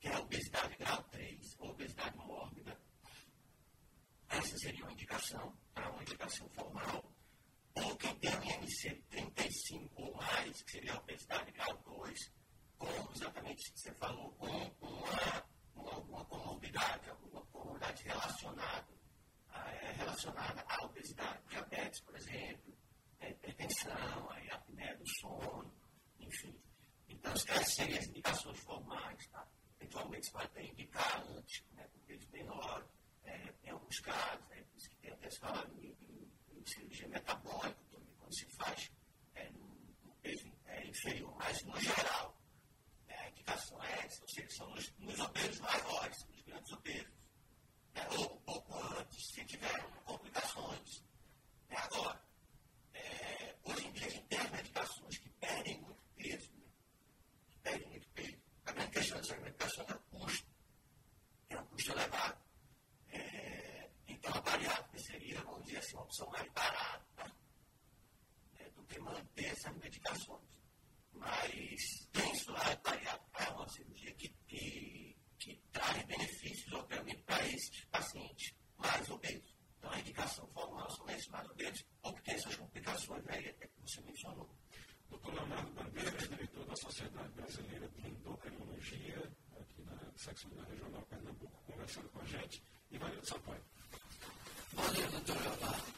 [0.00, 2.80] que é a obesidade grau 3, ou obesidade mórbida.
[4.28, 7.12] Essa seria uma indicação, para uma indicação formal.
[7.74, 12.32] Ou quem tem um IMC 35 ou mais, que seria a obesidade grau 2,
[12.78, 18.88] com exatamente o que você falou, com uma, uma, alguma comorbidade, alguma comorbidade relacionada,
[19.52, 22.76] é, relacionada à obesidade, diabetes, por exemplo,
[23.20, 25.72] é, hipertensão, a apneia do sono,
[26.18, 26.64] enfim.
[27.24, 29.46] Então, essas seriam as indicações formais, tá?
[29.80, 32.86] Eventualmente, você vai ter indicar antes, né, com peso menor,
[33.24, 36.66] é, em alguns casos, né, por isso que tem até se falado em, em, em,
[36.66, 38.90] cirurgia metabólica, também, quando se faz
[39.34, 41.34] é, no, peso é, inferior.
[41.36, 42.36] Mas, no geral,
[43.06, 47.12] né, a indicação é essa, ou seja, são nos, nos obesos maiores, nos grandes obesos.
[47.94, 51.04] Né, ou um pouco antes, se tiver complicações.
[51.68, 52.20] É agora,
[52.94, 56.66] é, hoje em dia, a gente tem as medicações que perdem muito peso, né,
[57.50, 58.38] que perdem muito peso.
[58.66, 60.46] A grande questão dessa medicação é o custo.
[61.50, 62.38] É um custo elevado.
[63.10, 67.36] É, então, a bariátrica seria, vamos dizer assim, uma opção mais barata
[68.54, 70.42] né, do que manter essas medicações.
[71.12, 77.46] Mas, penso lá, a bariátrica é uma cirurgia que, que, que traz benefícios, obviamente, para
[77.46, 79.54] esses pacientes mais obesos.
[79.78, 83.66] Então, a indicação formal são esses mais obesos, ou que tem essas complicações aí, até
[83.66, 84.48] que você mencionou.
[85.10, 89.30] Doutor Leonardo Bandeira, diretor da Sociedade Brasileira de Endocrinologia,
[89.60, 92.62] aqui na secção da Regional Pernambuco, conversando com a gente.
[92.90, 93.62] E Ivanildo Sampaio.
[94.72, 95.92] Bom dia, doutor Leonardo.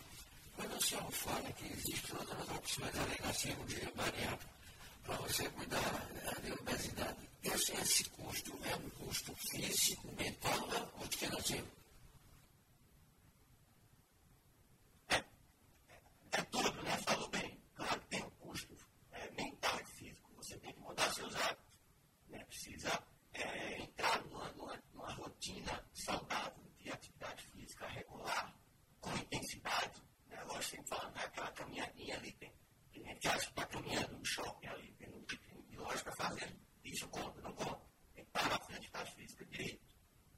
[0.86, 4.54] Quando o senhor fala que existem outras opções além da cirurgia bariátrica
[5.02, 11.66] para você cuidar da obesidade, esse, esse custo é um custo físico, mental ou financeiro?
[30.56, 32.32] gosto sempre de falar caminhadinha ali.
[32.32, 32.52] Tem,
[32.92, 36.12] tem gente que acha que está caminhando no shopping ali, tem um tipo de para
[36.16, 36.56] fazer.
[36.84, 37.82] Isso conta, não conta.
[38.14, 39.86] Tem que parar atividade física direito.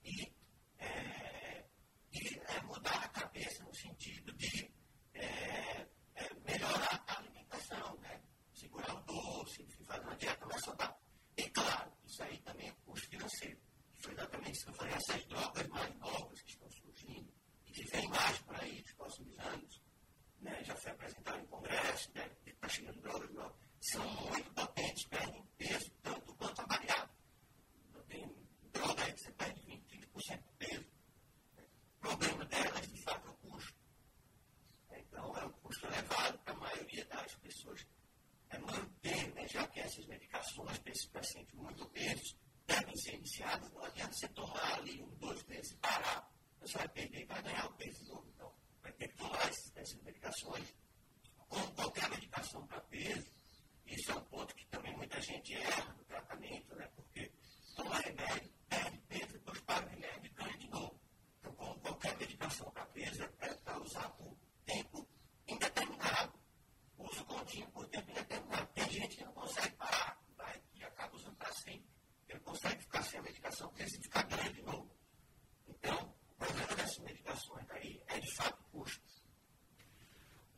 [0.05, 0.33] E,
[0.79, 1.65] é,
[2.13, 4.73] e é, mudar a cabeça no sentido de
[5.15, 8.21] é, é melhorar a alimentação, né?
[8.53, 10.97] segurar o doce, fazer uma dieta mais saudável.
[11.37, 13.61] E claro, isso aí também é custo financeiro.
[13.99, 17.33] Foi exatamente isso que eu falei, essas drogas mais novas que estão surgindo
[17.67, 19.78] e que vem mais para aí nos próximos anos,
[20.41, 25.05] né, já foi apresentado em congresso, né, e está chegando para aula são muito potentes,
[25.07, 27.15] perdem né, peso tanto quanto a variável.
[27.89, 28.37] Então, tem
[28.73, 30.87] droga aí que você perde 20, 30% de peso.
[31.97, 33.75] O problema delas, de fato, é o custo.
[34.91, 37.87] Então, é um custo elevado para a maioria das pessoas.
[38.51, 42.37] É manter, né, já que essas medicações para esses pacientes muito pesos,
[42.67, 46.31] devem ser iniciadas, não adianta você tomar ali um, dois meses e parar.
[46.61, 48.29] Você vai perder, vai ganhar o peso novo.
[48.35, 48.53] Então,
[51.49, 53.33] como qualquer medicação para peso,
[53.87, 56.89] isso é um ponto que também muita gente erra no tratamento, né?
[56.95, 57.33] Porque
[57.75, 61.01] toma remédio, perde peso, depois para o remédio e ganha de novo.
[61.39, 64.37] Então, como qualquer medicação para peso, é para usar por
[64.67, 65.09] tempo
[65.47, 66.39] indeterminado.
[66.99, 68.67] Uso contínuo por tempo indeterminado.
[68.75, 71.89] Tem gente que não consegue parar, vai e acaba usando para sempre.
[72.29, 74.95] Ele consegue ficar sem a medicação, porque se ficar ganha de novo.
[75.67, 79.09] Então, o problema dessas medicações aí é de fato custo.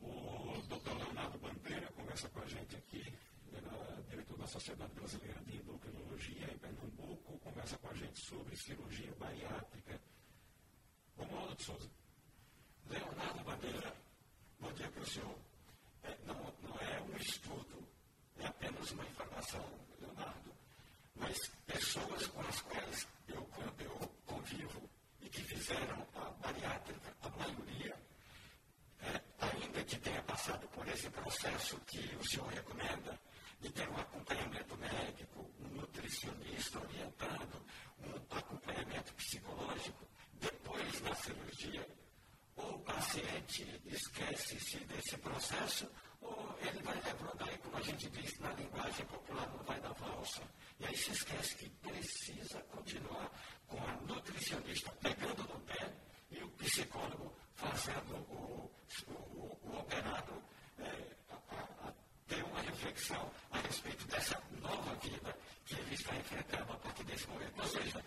[0.01, 3.13] O doutor Leonardo Bandeira conversa com a gente aqui,
[3.53, 9.13] é diretor da Sociedade Brasileira de Endocrinologia em Pernambuco, conversa com a gente sobre cirurgia
[9.19, 10.01] bariátrica.
[11.17, 11.89] Romualdo de Souza.
[12.89, 13.95] Leonardo Bandeira,
[14.59, 15.37] bom dia para o senhor.
[16.03, 17.87] É, não, não é um estudo,
[18.39, 19.63] é apenas uma informação,
[19.99, 20.51] Leonardo,
[21.15, 21.37] mas
[21.67, 23.47] pessoas com as quais eu,
[23.79, 24.89] eu convivo
[25.21, 26.05] e que fizeram
[26.41, 27.95] bariátrica, a maioria,
[29.01, 33.19] é, ainda que tenha passado por esse processo que o senhor recomenda,
[33.61, 37.65] de ter um acompanhamento médico, um nutricionista orientado,
[37.99, 41.87] um acompanhamento psicológico, depois da cirurgia,
[42.55, 45.87] ou o paciente esquece-se desse processo,
[46.19, 49.93] ou ele vai levando aí, como a gente diz na linguagem popular, não vai dar
[49.93, 50.41] valsa.
[50.79, 53.31] E aí se esquece que precisa continuar
[53.67, 55.59] com a nutricionista pegando no
[56.61, 58.71] psicólogo fazendo o,
[59.07, 60.33] o, o operado
[60.79, 60.85] é,
[61.31, 61.93] a, a
[62.27, 65.35] ter uma reflexão a respeito dessa nova vida
[65.65, 67.53] que ele está enfrentando a partir desse momento.
[67.57, 68.05] Ou seja,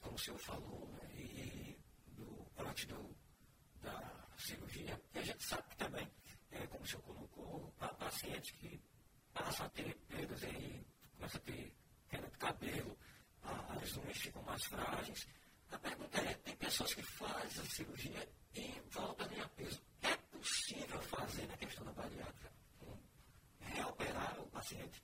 [0.00, 3.16] como o senhor falou, né, e do, antes do,
[3.82, 6.10] da cirurgia, e a gente sabe que também,
[6.50, 8.80] é, como o senhor colocou, há pacientes que
[9.32, 10.86] passam a ter perdas aí,
[11.16, 11.74] começam a ter
[12.08, 12.98] queda de cabelo,
[13.42, 15.26] as unhas ficam mais frágeis.
[15.70, 19.80] A pergunta é, tem pessoas que fazem a cirurgia e voltam a ganhar peso.
[20.02, 22.52] É possível fazer na questão da bariátrica?
[23.60, 25.02] Reoperar o paciente?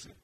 [0.00, 0.16] Você.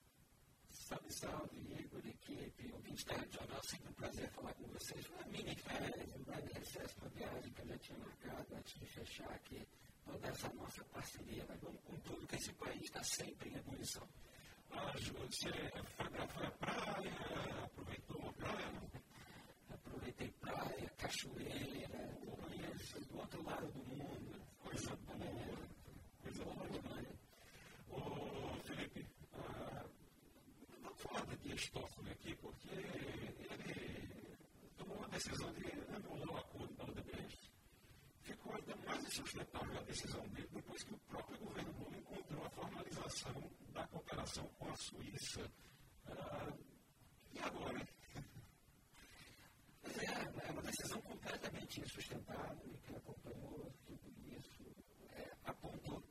[0.70, 5.06] Salve, salve, Igor, equipe, ouvintes da Rádio Jornal, sempre um prazer falar com vocês.
[5.10, 8.80] Uma mini férias, um breve recesso para a viagem que eu já tinha marcado antes
[8.80, 9.68] de fechar aqui
[10.04, 14.08] toda essa nossa parceria, mas vamos com tudo que esse país está sempre em ebulição.
[14.70, 18.82] Ah, você foi, a praia, aproveitou a praia?
[19.70, 22.16] Aproveitei praia, cachoeira,
[23.10, 25.58] do outro lado do mundo, coisa boa,
[26.22, 26.56] coisa boa.
[26.56, 27.15] Ô,
[31.64, 34.08] Toffoli aqui, porque ele
[34.76, 37.50] tomou uma decisão de anular o acordo da Odebrecht.
[38.22, 42.50] Ficou ainda mais insustentável a decisão dele depois que o próprio governo Lula encontrou a
[42.50, 45.50] formalização da cooperação com a Suíça.
[46.08, 46.52] Ah,
[47.32, 47.88] e agora?
[49.80, 54.64] Pois é, é uma decisão completamente insustentável e que acompanhou tudo isso,
[55.14, 56.02] é, apontou,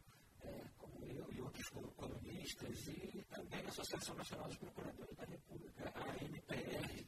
[0.42, 3.15] é, como eu e outros colunistas, e
[3.56, 7.06] também a Associação Nacional dos Procuradores da República, a ANPR,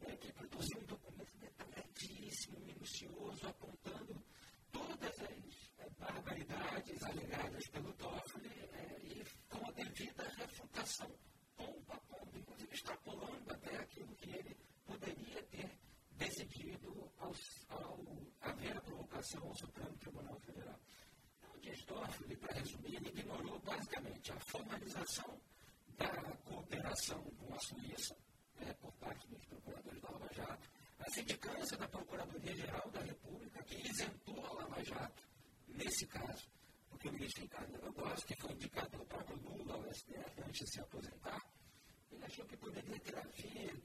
[0.00, 4.22] é, que produziu um documento detalhadíssimo, minucioso, apontando
[4.72, 11.10] todas as é, barbaridades alegadas pelo Toffoli é, e com a devida refutação,
[11.56, 15.78] ponto a ponto, inclusive extrapolando até aquilo que ele poderia ter
[16.12, 17.34] decidido ao,
[17.68, 17.98] ao
[18.40, 20.80] haver a provocação ao Supremo Tribunal Federal.
[21.38, 25.40] Então, Dias Toffoli, para resumir, ele ignorou basicamente a formalização
[26.00, 28.16] da cooperação com a Suíça,
[28.58, 33.86] né, por parte dos procuradores da Lava Jato, a sindicância da Procuradoria-Geral da República, que
[33.86, 35.22] isentou a Lava Jato,
[35.68, 36.48] nesse caso,
[36.88, 40.72] porque o ministro Ricardo Lewandowski, que foi indicado pelo próprio Lula ao STF antes de
[40.72, 41.40] se aposentar,
[42.10, 43.82] ele achou que poderia ter havido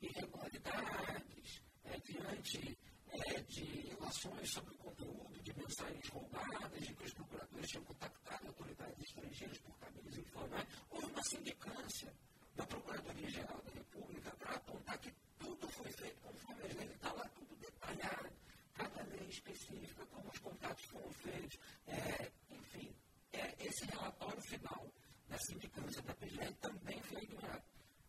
[0.00, 2.77] irregularidades é, diante
[3.12, 8.46] é, de relações sobre o conteúdo de mensagens roubadas, de que os procuradores tinham contactado
[8.46, 10.66] autoridades estrangeiras por caminhos informais.
[10.90, 12.12] Houve uma sindicância
[12.54, 16.90] da Procuradoria-Geral da República para apontar que tudo foi feito conforme as leis.
[16.92, 18.30] Está lá tudo detalhado,
[18.74, 21.58] cada lei específica, como os contatos foram feitos.
[21.86, 22.94] É, enfim,
[23.32, 24.86] é, esse relatório final
[25.28, 27.64] da sindicância da PGR também foi ignorado,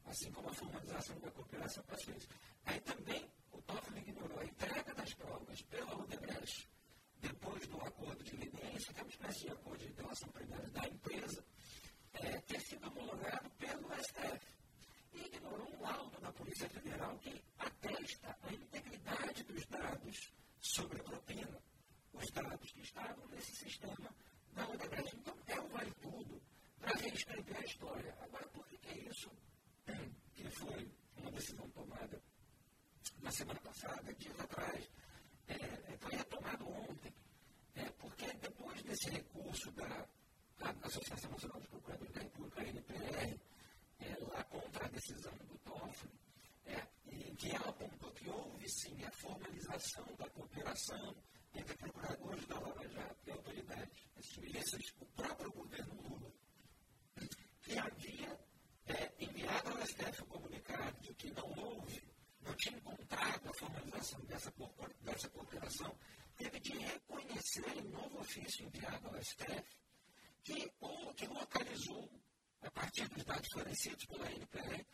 [0.05, 2.27] assim como a formalização da cooperação com a Suíça.
[2.65, 3.29] Aí também
[3.69, 6.67] Toffoli ignorou a entrega das provas pela Odebrecht,
[7.21, 10.87] depois do acordo de leniência, que é uma espécie de acordo de relação primária da
[10.87, 11.45] empresa,
[12.13, 14.41] é, ter sido homologado pelo STF.
[15.13, 21.03] E ignorou um laudo da Polícia Federal que atesta a integridade dos dados sobre a
[21.03, 21.61] propina,
[22.13, 24.09] os dados que estavam nesse sistema
[24.53, 25.15] da Odebrecht.
[25.15, 26.41] Então, é um vale tudo
[26.79, 28.17] para reescrever a história.
[28.19, 29.29] Agora, por que, que é isso?
[30.33, 32.19] Que foi uma decisão tomada
[33.21, 34.89] na semana passada, dias atrás,
[35.47, 35.57] é,
[35.99, 37.13] foi retomado ontem,
[37.75, 40.07] é, porque depois desse recurso da,
[40.57, 43.39] da Associação Nacional dos Procuradores da República, a NPR,
[43.99, 46.13] é, lá contra a decisão do Toffoli,
[46.65, 51.15] é, em que ela apontou que houve sim a formalização da cooperação
[51.53, 56.31] entre procuradores da Lava Jato e autoridades suíças, o próprio governo Lula,
[57.63, 58.39] que havia
[58.87, 62.09] é, enviado ao STF um comunicado de que não houve
[62.41, 64.51] não tinha encontrado a formalização dessa,
[65.01, 65.95] dessa cooperação,
[66.37, 69.63] teve de reconhecer em novo ofício enviado ao STF
[70.43, 72.09] que, ou, que localizou,
[72.61, 74.85] a partir dos dados fornecidos pela NPR,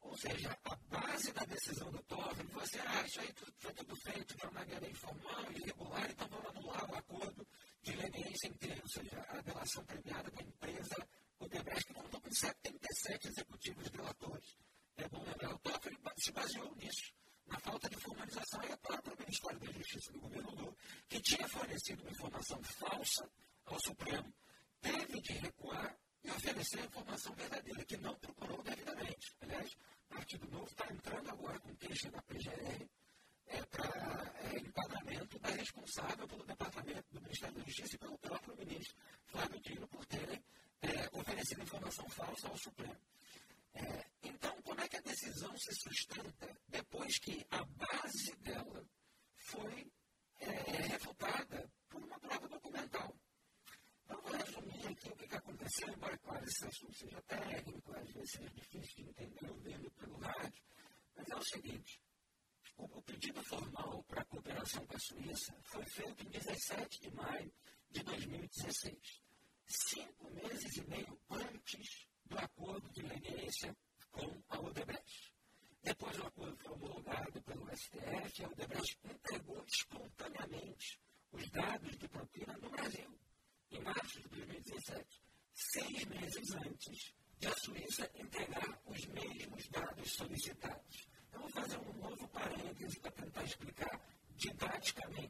[0.00, 1.98] Ou seja, a base da decisão do
[2.60, 6.56] assim, ah, isso aí foi tudo feito de uma maneira informal e irregular, então vamos
[6.56, 7.46] anular o acordo
[7.82, 13.28] de leniência inteiro, ou seja, a delação premiada da empresa Odebrecht, que contou com 77
[13.28, 14.56] executivos delatores.
[14.96, 17.12] É bom lembrar, o Toffoli se baseou nisso,
[17.46, 20.76] na falta de formalização e o próprio Ministério da Justiça do governo Lula,
[21.08, 23.30] que tinha fornecido uma informação falsa
[23.66, 24.34] ao Supremo,
[24.80, 25.96] teve de recuar
[26.28, 29.34] e oferecer a informação verdadeira que não procurou devidamente.
[29.40, 32.86] Aliás, o Partido Novo está entrando agora com queixa da PGR
[33.46, 38.56] é, para é, enquadramento da responsável pelo Departamento do Ministério da Justiça e pelo próprio
[38.56, 40.44] ministro Flávio Dino por terem
[40.82, 43.00] é, oferecido informação falsa ao Supremo.
[43.74, 48.84] É, então, como é que a decisão se sustenta depois que a base dela
[49.36, 49.90] foi
[50.40, 50.46] é,
[50.88, 53.14] refutada por uma prova documental?
[54.08, 58.10] Então, eu vou resumir aqui o que aconteceu, embora claro, esse assunto seja técnico, às
[58.10, 60.62] vezes seja difícil de entender ouvindo pelo rádio,
[61.14, 62.00] mas é o seguinte,
[62.78, 67.52] o pedido formal para a cooperação com a Suíça foi feito em 17 de maio
[67.90, 69.22] de 2016,
[69.66, 71.57] cinco meses e meio antes
[86.54, 91.08] antes de a Suíça entregar os mesmos dados solicitados.
[91.28, 94.00] Então, eu vou fazer um novo parêntese para tentar explicar
[94.36, 95.27] didaticamente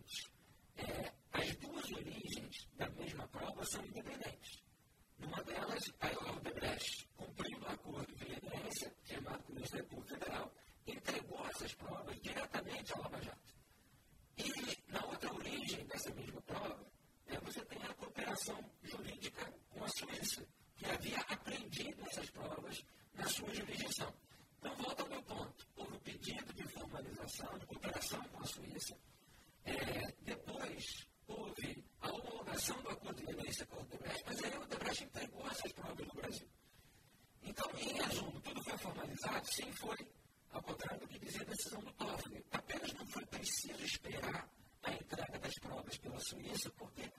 [46.28, 47.10] questionismo, porque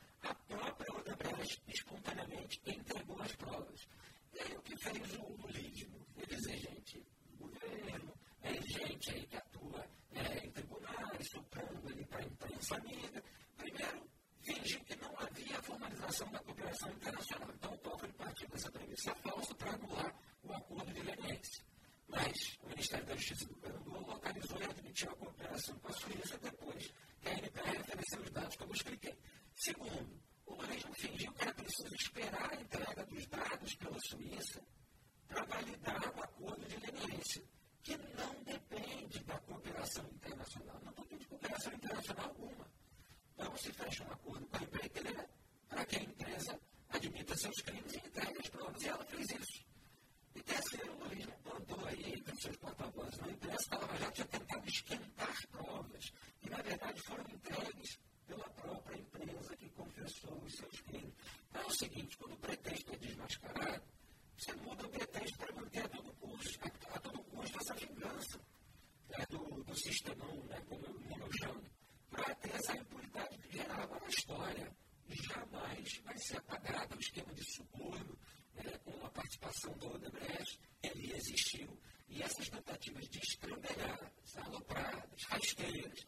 [75.90, 78.18] depois vai ser apagado o é esquema de suborno
[78.54, 81.80] né, com a participação do Odebrecht, ele existiu.
[82.08, 86.06] E essas tentativas de escandalar, salopradas, rasteiras,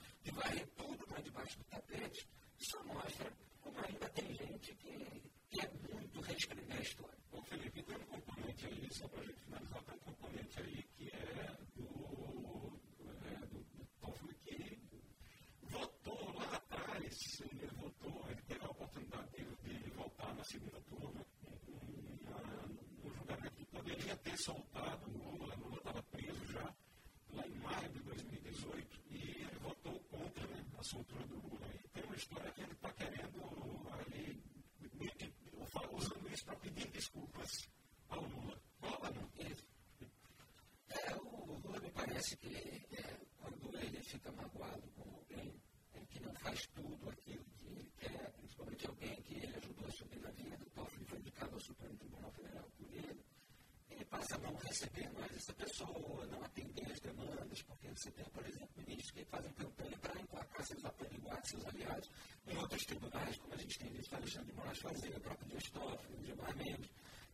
[54.64, 59.26] receber mais essa pessoa, não atender as demandas, porque você tem, por exemplo, ministros que
[59.26, 62.10] fazem campanha para emplacar seus apoliguados, seus aliados,
[62.48, 65.64] em outros tribunais, como a gente tem visto Alexandre de Moraes fazer, o próprio Dias
[65.76, 66.92] o Gilmar Mendes.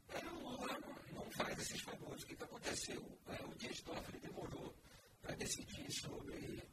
[0.09, 2.23] É, o Lula não, não faz esses favores.
[2.23, 3.19] O que, que aconteceu?
[3.27, 4.73] É, o de Toffoli demorou
[5.21, 6.63] para decidir sobre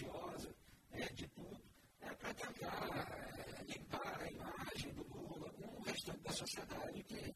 [0.00, 0.54] ansiosa
[0.90, 1.60] né, de tudo,
[2.00, 3.06] né, para tentar
[3.48, 7.34] é, limpar a imagem do Lula com o restante da sociedade que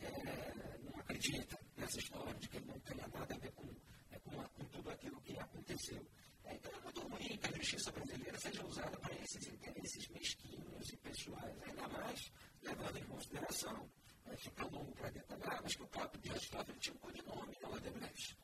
[0.00, 3.68] é, não acredita nessa história de que ele não tem nada a ver com,
[4.10, 6.04] é, com, a, com tudo aquilo que aconteceu.
[6.44, 10.92] É, então é muito ruim que a justiça brasileira seja usada para esses interesses mesquinhos
[10.92, 13.90] e pessoais, ainda mais levando em consideração,
[14.26, 17.56] é, fica longo para detalhar, mas que o próprio Dias Toffoli tinha um codinome né,
[17.62, 18.36] na Odebrecht,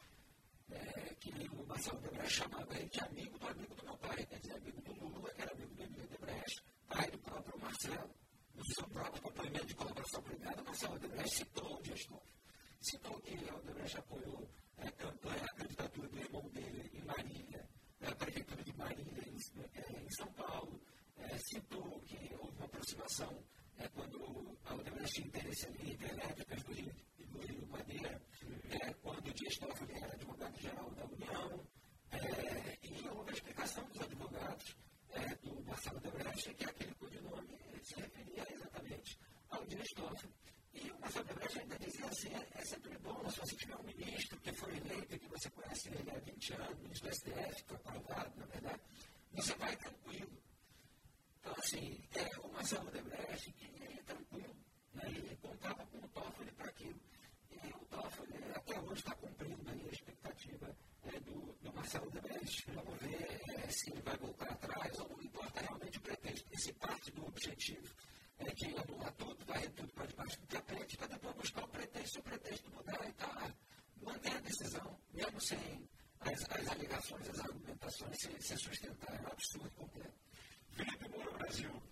[0.70, 3.32] é, que o Marcelo Odebrecht chamava ele de amigo
[10.43, 12.20] colaboração privada, Marcelo Odebrecht citou o Toffoli.
[12.80, 17.68] Citou que o Odebrecht apoiou a campanha, a candidatura do irmão dele em Marília,
[18.01, 20.80] a prefeitura de Marília, em, em São Paulo.
[21.16, 23.32] É, citou que houve uma aproximação
[23.78, 26.93] é, quando a Odebrecht tinha interesse ali em hidrelétricas do Rio,
[27.28, 28.22] do Rio Madeira,
[28.70, 31.66] é, quando o Dias Toffoli era advogado-geral da União,
[32.11, 34.76] é, e houve a explicação dos advogados
[35.11, 39.18] é, do Marcelo Odebrecht que aquele codinome se referia exatamente
[39.51, 40.32] ao Dias Toffoli.
[40.74, 43.82] E o Marcelo Odebrecht ainda dizia assim, é, é sempre bom se você tiver um
[43.84, 47.68] ministro que foi eleito, que você conhece ele há 20 anos, ministro do STF, que
[47.68, 48.80] foi aprovado, na verdade,
[49.32, 50.43] você vai tranquilo.
[51.40, 54.57] Então, assim, é o Marcelo Odebrecht que ele é tranquilo.
[54.95, 55.03] Né?
[55.07, 57.01] Ele contava com o Toffoli para aquilo.
[57.51, 62.70] E o Toffoli até hoje está cumprindo aí a expectativa é, do, do Marcelo Odebrecht.
[62.70, 66.49] Vamos ver é, se ele vai voltar atrás ou não importa realmente o pretexto.
[66.53, 67.95] Esse parte do objetivo
[68.38, 72.20] é que anular tudo, vai tudo para debaixo do tapete, para depois buscar o pretexto,
[72.20, 73.55] o pretexto mudar e tá,
[74.03, 75.88] manter a decisão, mesmo sem
[76.20, 79.14] as, as alegações, as argumentações se, se sustentar.
[79.14, 80.14] É um absurdo completo.
[80.70, 81.82] Felipe Moura Brasil,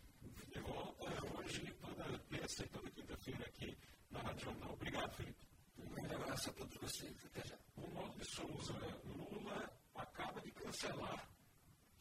[0.53, 3.76] de volta hoje, toda terça e toda quinta-feira aqui
[4.11, 4.72] na Rádio Jornal.
[4.72, 5.46] Obrigado, Felipe.
[5.78, 7.14] Um grande abraço a todos vocês.
[7.26, 7.59] Até já.
[7.76, 8.72] O Mauro de Souza,
[9.05, 10.51] Lula acaba de
[10.81, 11.28] cancelar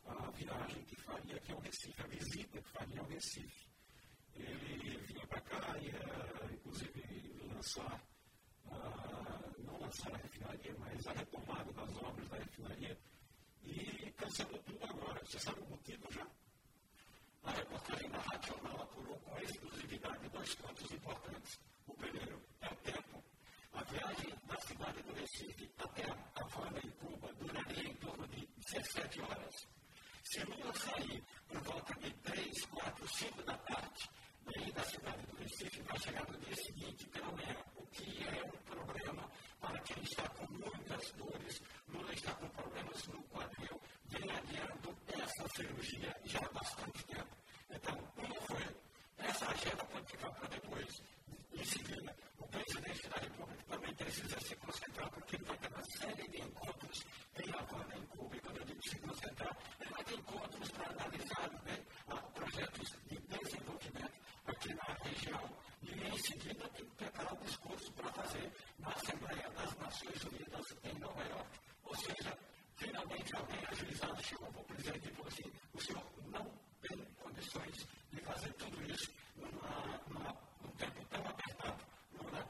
[0.06, 3.68] a viagem que faria aqui ao Recife, a visita que faria ao Recife.
[4.36, 8.02] Ele vinha para cá e ia, inclusive, lançar,
[9.60, 12.98] não lançar a refinaria, mas a retomada das obras da refinaria
[13.64, 15.26] e cancelou tudo agora.
[15.26, 16.28] Você sabe o motivo já?
[17.44, 21.60] A reportagem da Rádio Jornal apurou com exclusividade dois pontos importantes.
[21.86, 23.24] O primeiro é o tempo.
[23.74, 28.48] A viagem da cidade do Recife até a Havana, em Cuba, duraria em torno de
[28.72, 29.68] 17 horas.
[30.24, 34.10] Se Lula sair por volta de 3, 4, 5 da tarde,
[34.46, 38.44] daí da cidade do Recife, vai chegar no dia seguinte pela manhã, o que é
[38.44, 41.62] um problema para quem está com muitas dores.
[41.88, 47.38] Lula está com problemas no quadril, vem adiando essa cirurgia já há bastante tempo.
[47.72, 48.76] Então, como foi?
[49.18, 51.02] Essa agenda pode ficar para depois.
[51.54, 55.84] Em seguida, o presidente da República também precisa se concentrar, porque ele vai ter uma
[55.84, 57.06] série de encontros
[57.44, 58.36] em Havana, em Cuba,
[58.94, 61.78] e concentrar, ele vai ter encontros para analisar né,
[62.34, 65.50] projetos de desenvolvimento aqui na região.
[65.84, 70.76] E em seguida tem que preparar um discurso para fazer na Assembleia das Nações Unidas
[70.84, 71.60] em Nova York.
[71.86, 72.38] Ou seja,
[72.76, 77.88] finalmente alguém ajuizado chegou para o presidente e falou assim, o senhor não tem condições
[78.12, 81.86] de fazer tudo isso numa, numa, num tempo tão apertado.
[82.14, 82.48] Lula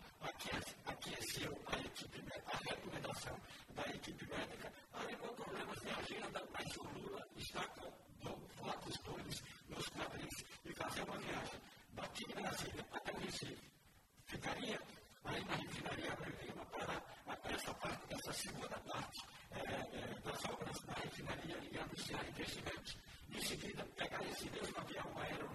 [0.86, 3.40] aqueceu a equipe, a recomendação
[3.76, 7.90] da equipe médica, alegou problemas de agenda, mas o Lula está com
[8.62, 11.60] votos todos nos quadris e fazer uma viagem
[11.94, 13.72] daqui de Brasília até o Recife.
[14.26, 14.80] Ficaria
[15.26, 19.20] aí na refinaria Abreu para essa parte, essa segunda parte
[19.52, 22.98] é, é, das obras da refinaria e anunciar investimentos.
[23.32, 25.50] Em seguida, pegar esse mesmo avião aéreo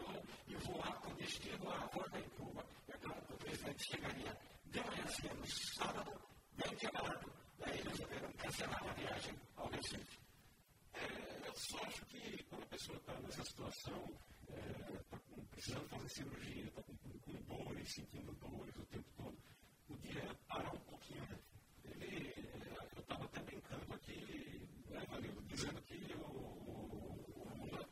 [0.48, 2.64] e voar com destino à Havana em Cuba.
[2.88, 6.12] É claro que o presidente chegaria de manhã cedo, no sábado,
[6.56, 7.32] bem quebrado.
[7.58, 10.18] Daí resolveram cancelar a viagem ao Recife.
[10.94, 14.04] É, eu só acho que quando a pessoa está nessa situação,
[14.48, 19.36] está é, precisando fazer cirurgia, está com, com, dores, sentindo dores o tempo todo,
[19.88, 21.38] podia parar um pouquinho, né?
[21.84, 22.32] Ele,
[22.94, 27.88] eu estava até brincando aqui, né, Valeu, dizendo que o, o, Lula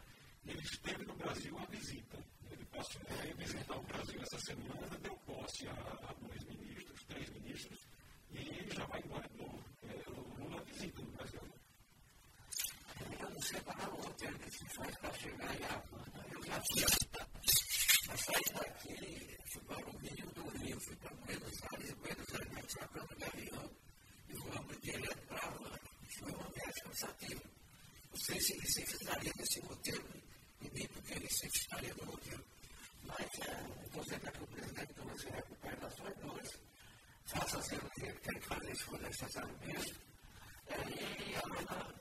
[0.47, 2.25] ele esteve no Brasil a visita.
[2.49, 7.29] Ele passou a visitar o Brasil essa semana, deu posse a, a dois ministros, três
[7.31, 7.89] ministros,
[8.31, 9.65] e já vai embora de novo.
[9.83, 11.41] É, o Lula visita no Brasil.
[13.21, 16.35] Eu não sei para onde ele se faz para chegar em.
[16.35, 17.12] Eu já tinha
[18.23, 22.73] saí daqui, fui para o Rio do Rio, fui para Buenos Aires, e Buenos Aires
[22.73, 23.71] sacando de avião,
[24.29, 25.81] e voamos direto para Havana.
[26.19, 27.43] Foi uma viagem cansativa.
[28.11, 30.09] Não sei se ele se ficaria nesse roteiro,
[30.61, 32.45] e nem porque ele se estaria no roteiro.
[33.03, 35.31] Mas é, estou dizendo que o presidente do Brasil
[35.97, 36.51] suas dores,
[37.27, 39.97] faça a cirurgia que tem que fazer se for necessário mesmo.
[40.69, 41.95] É, e amanhã,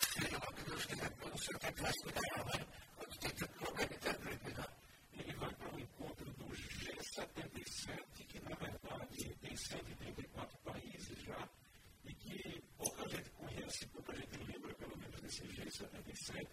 [0.00, 2.66] seja lá o que Deus quiser, quando o senhor está clássico da Havana,
[2.96, 4.78] quando tem tanto problema, tem tranquilidade
[5.20, 9.98] ele vai para o encontro do G77, que na verdade tem sede
[16.28, 16.46] 77,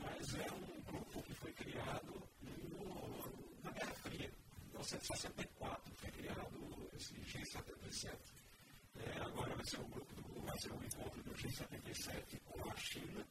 [0.00, 4.26] mas é um grupo que foi criado no, na Guerra Fria.
[4.26, 8.16] Em 1964 foi criado esse G77.
[8.96, 12.76] É, agora vai ser, o grupo do, vai ser o encontro do G77 com a
[12.76, 13.26] China,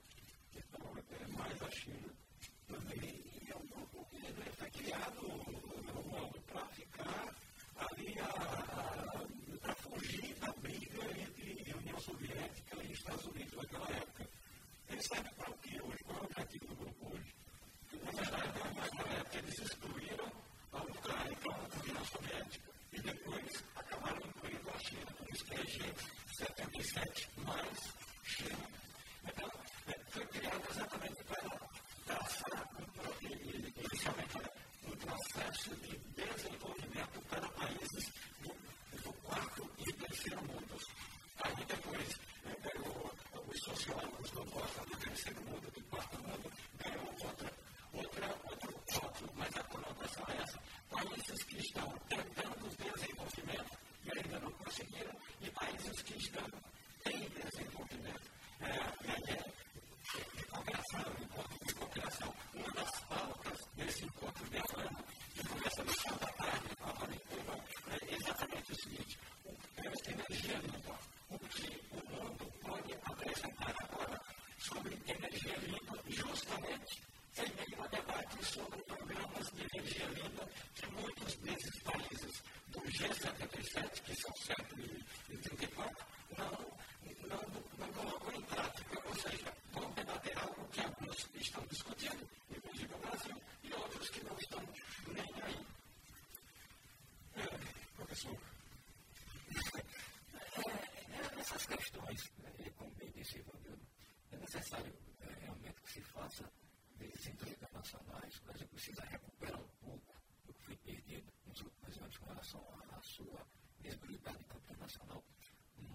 [106.33, 106.51] faça
[106.97, 110.15] visitas internacionais, o Brasil precisa recuperar um pouco
[110.45, 113.47] do que foi perdido nos últimos anos com relação à sua
[113.79, 115.23] visibilidade internacional,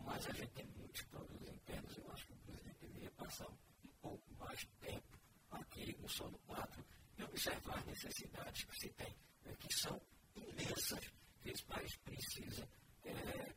[0.05, 3.89] mas a gente tem muitos problemas internos, eu acho que o presidente deveria passar um
[4.01, 5.19] pouco mais tempo
[5.51, 6.85] aqui no solo 4
[7.19, 10.01] e observar as necessidades que se tem, né, que são
[10.37, 11.13] imensas,
[11.43, 12.69] que esse país precisa
[13.05, 13.55] é,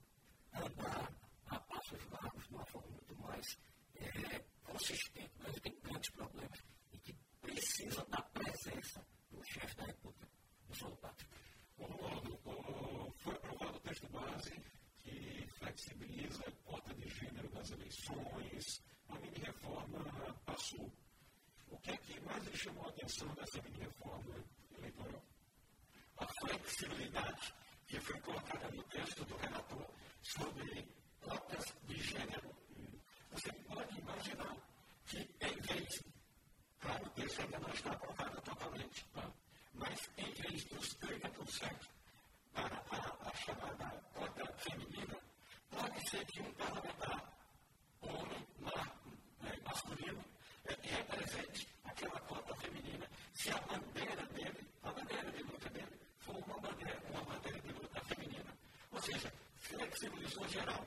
[0.53, 1.13] andar
[1.47, 3.57] a passos largos de uma forma muito mais
[3.95, 5.31] é, consistente.
[5.39, 6.50] Mas tem grandes problemas
[8.61, 10.27] presença do chefe da República
[10.69, 11.27] no solo 4.
[13.17, 14.51] Foi aprovado o texto base
[14.99, 19.99] que flexibiliza a cota de gênero das eleições, a mini-reforma
[20.45, 20.91] passou.
[21.69, 24.35] O que é que mais lhe chamou a atenção dessa mini-reforma
[24.77, 25.23] eleitoral?
[26.17, 27.53] A flexibilidade
[27.87, 29.89] que foi colocada no texto do relator
[30.21, 30.87] sobre
[31.19, 32.55] cotas de gênero.
[33.31, 34.55] Você pode imaginar
[35.07, 36.03] que, em vez,
[36.81, 39.23] claro, o texto ainda não está aprovado totalmente, tá?
[39.73, 41.71] mas vez dos 30%
[42.53, 45.17] para a, a chamada cota feminina,
[45.69, 47.33] pode ser que um parlamentar,
[48.01, 48.47] homem,
[49.65, 50.23] masculino,
[50.65, 56.35] é, represente aquela cota feminina, se a bandeira dele, a bandeira de luta dele, for
[56.35, 58.53] uma bandeira, uma bandeira de luta feminina.
[58.91, 60.85] Ou seja, flexibilizou geral.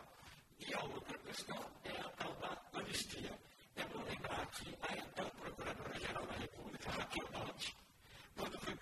[0.58, 3.38] E a outra questão é a tal da anistia.
[3.76, 5.30] É bom lembrar que a então
[5.64, 7.74] Procuradora-Geral da República, Raquel Dodge,
[8.36, 8.74] quando foi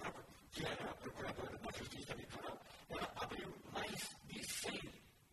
[0.50, 2.60] que era Procuradora da Justiça Eleitoral,
[2.90, 4.80] ela abriu mais de 100,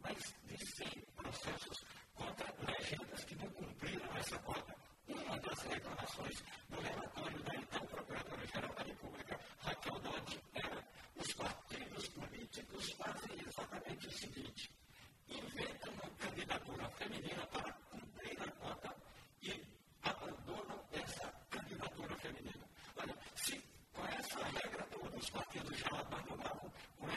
[0.04, 4.76] mais de 100 processos contra legendas que não cumpriram essa cota.
[5.08, 10.84] Uma das reclamações do relatório da então Procuradora-Geral da República, Raquel Dodge, era
[11.16, 14.72] os partidos políticos fazem exatamente o seguinte:
[15.28, 18.96] inventam uma candidatura feminina para cumprir a cota
[19.42, 19.64] e
[20.04, 22.66] abandonam essa candidatura feminina.
[22.98, 23.62] Olha, se
[23.94, 27.10] com essa regra toda os partidos já abandonavam, com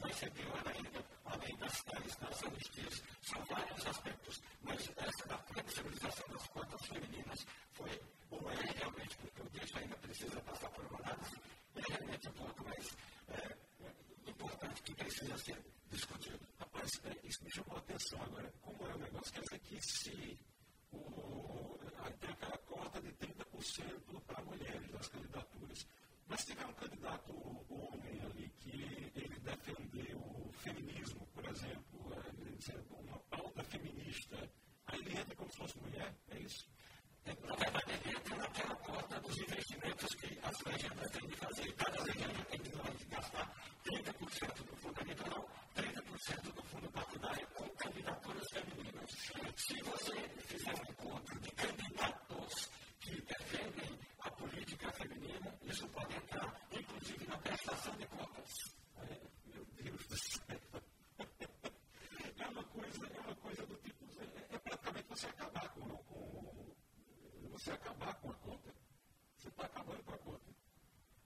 [0.00, 5.38] vai ser pior ainda, além das tais das anistias, são vários aspectos, mas essa da
[5.38, 8.00] flexibilização das cotas femininas foi,
[8.30, 11.36] ou é realmente, porque o texto ainda precisa passar por uma análise,
[11.76, 12.96] é realmente um ponto mais
[13.28, 13.56] é,
[14.30, 16.40] importante que precisa ser discutido.
[16.58, 18.52] Rapaz, é, isso me chamou a atenção agora.
[18.62, 19.32] Como é o negócio?
[19.32, 20.38] Quer dizer que se
[20.92, 21.78] o,
[22.20, 25.86] tem aquela cota de 30% para mulheres nas candidaturas,
[26.28, 27.32] mas se tiver um candidato
[27.68, 28.70] homem ali que
[29.14, 32.32] ele defender o feminismo, por exemplo, é,
[33.02, 33.25] uma pauta
[67.66, 68.72] se acabar com a conta.
[69.36, 70.54] Você está acabando com a conta.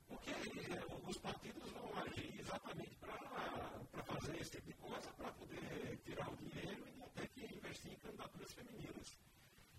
[0.08, 5.98] Porque é, os partidos vão agir exatamente para fazer esse tipo de coisa, para poder
[6.02, 9.18] tirar o dinheiro e não ter que investir em candidaturas femininas.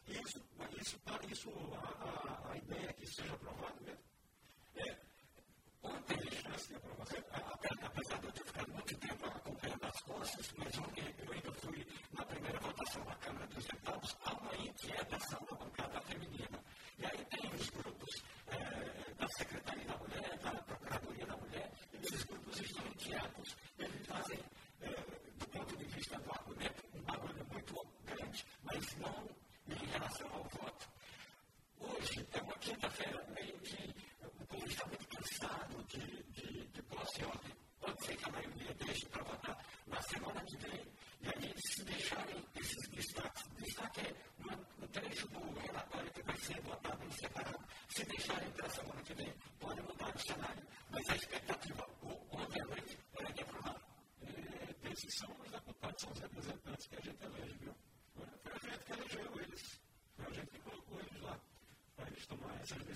[0.07, 0.39] Isso,
[0.79, 1.49] isso, tá, isso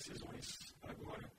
[0.05, 1.31] decisões agora,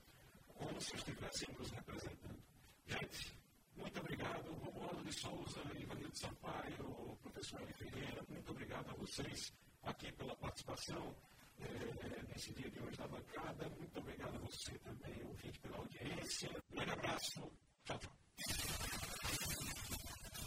[0.55, 2.43] como se estivessem nos representando.
[2.87, 3.33] Gente,
[3.77, 9.53] muito obrigado, Romualdo de Souza, Ivanildo Sampaio, professor Eli Ferreira, muito obrigado a vocês
[9.83, 11.15] aqui pela participação
[11.61, 13.69] é, nesse dia de hoje da bancada.
[13.69, 16.51] Muito obrigado a você também, ouvinte, pela audiência.
[16.73, 17.53] Um grande abraço.
[17.85, 18.13] Tchau, tchau.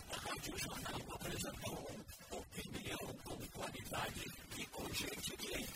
[0.10, 1.90] Rádio Jornal apresentou
[2.32, 4.26] opinião com qualidade
[4.58, 5.69] e com gente que é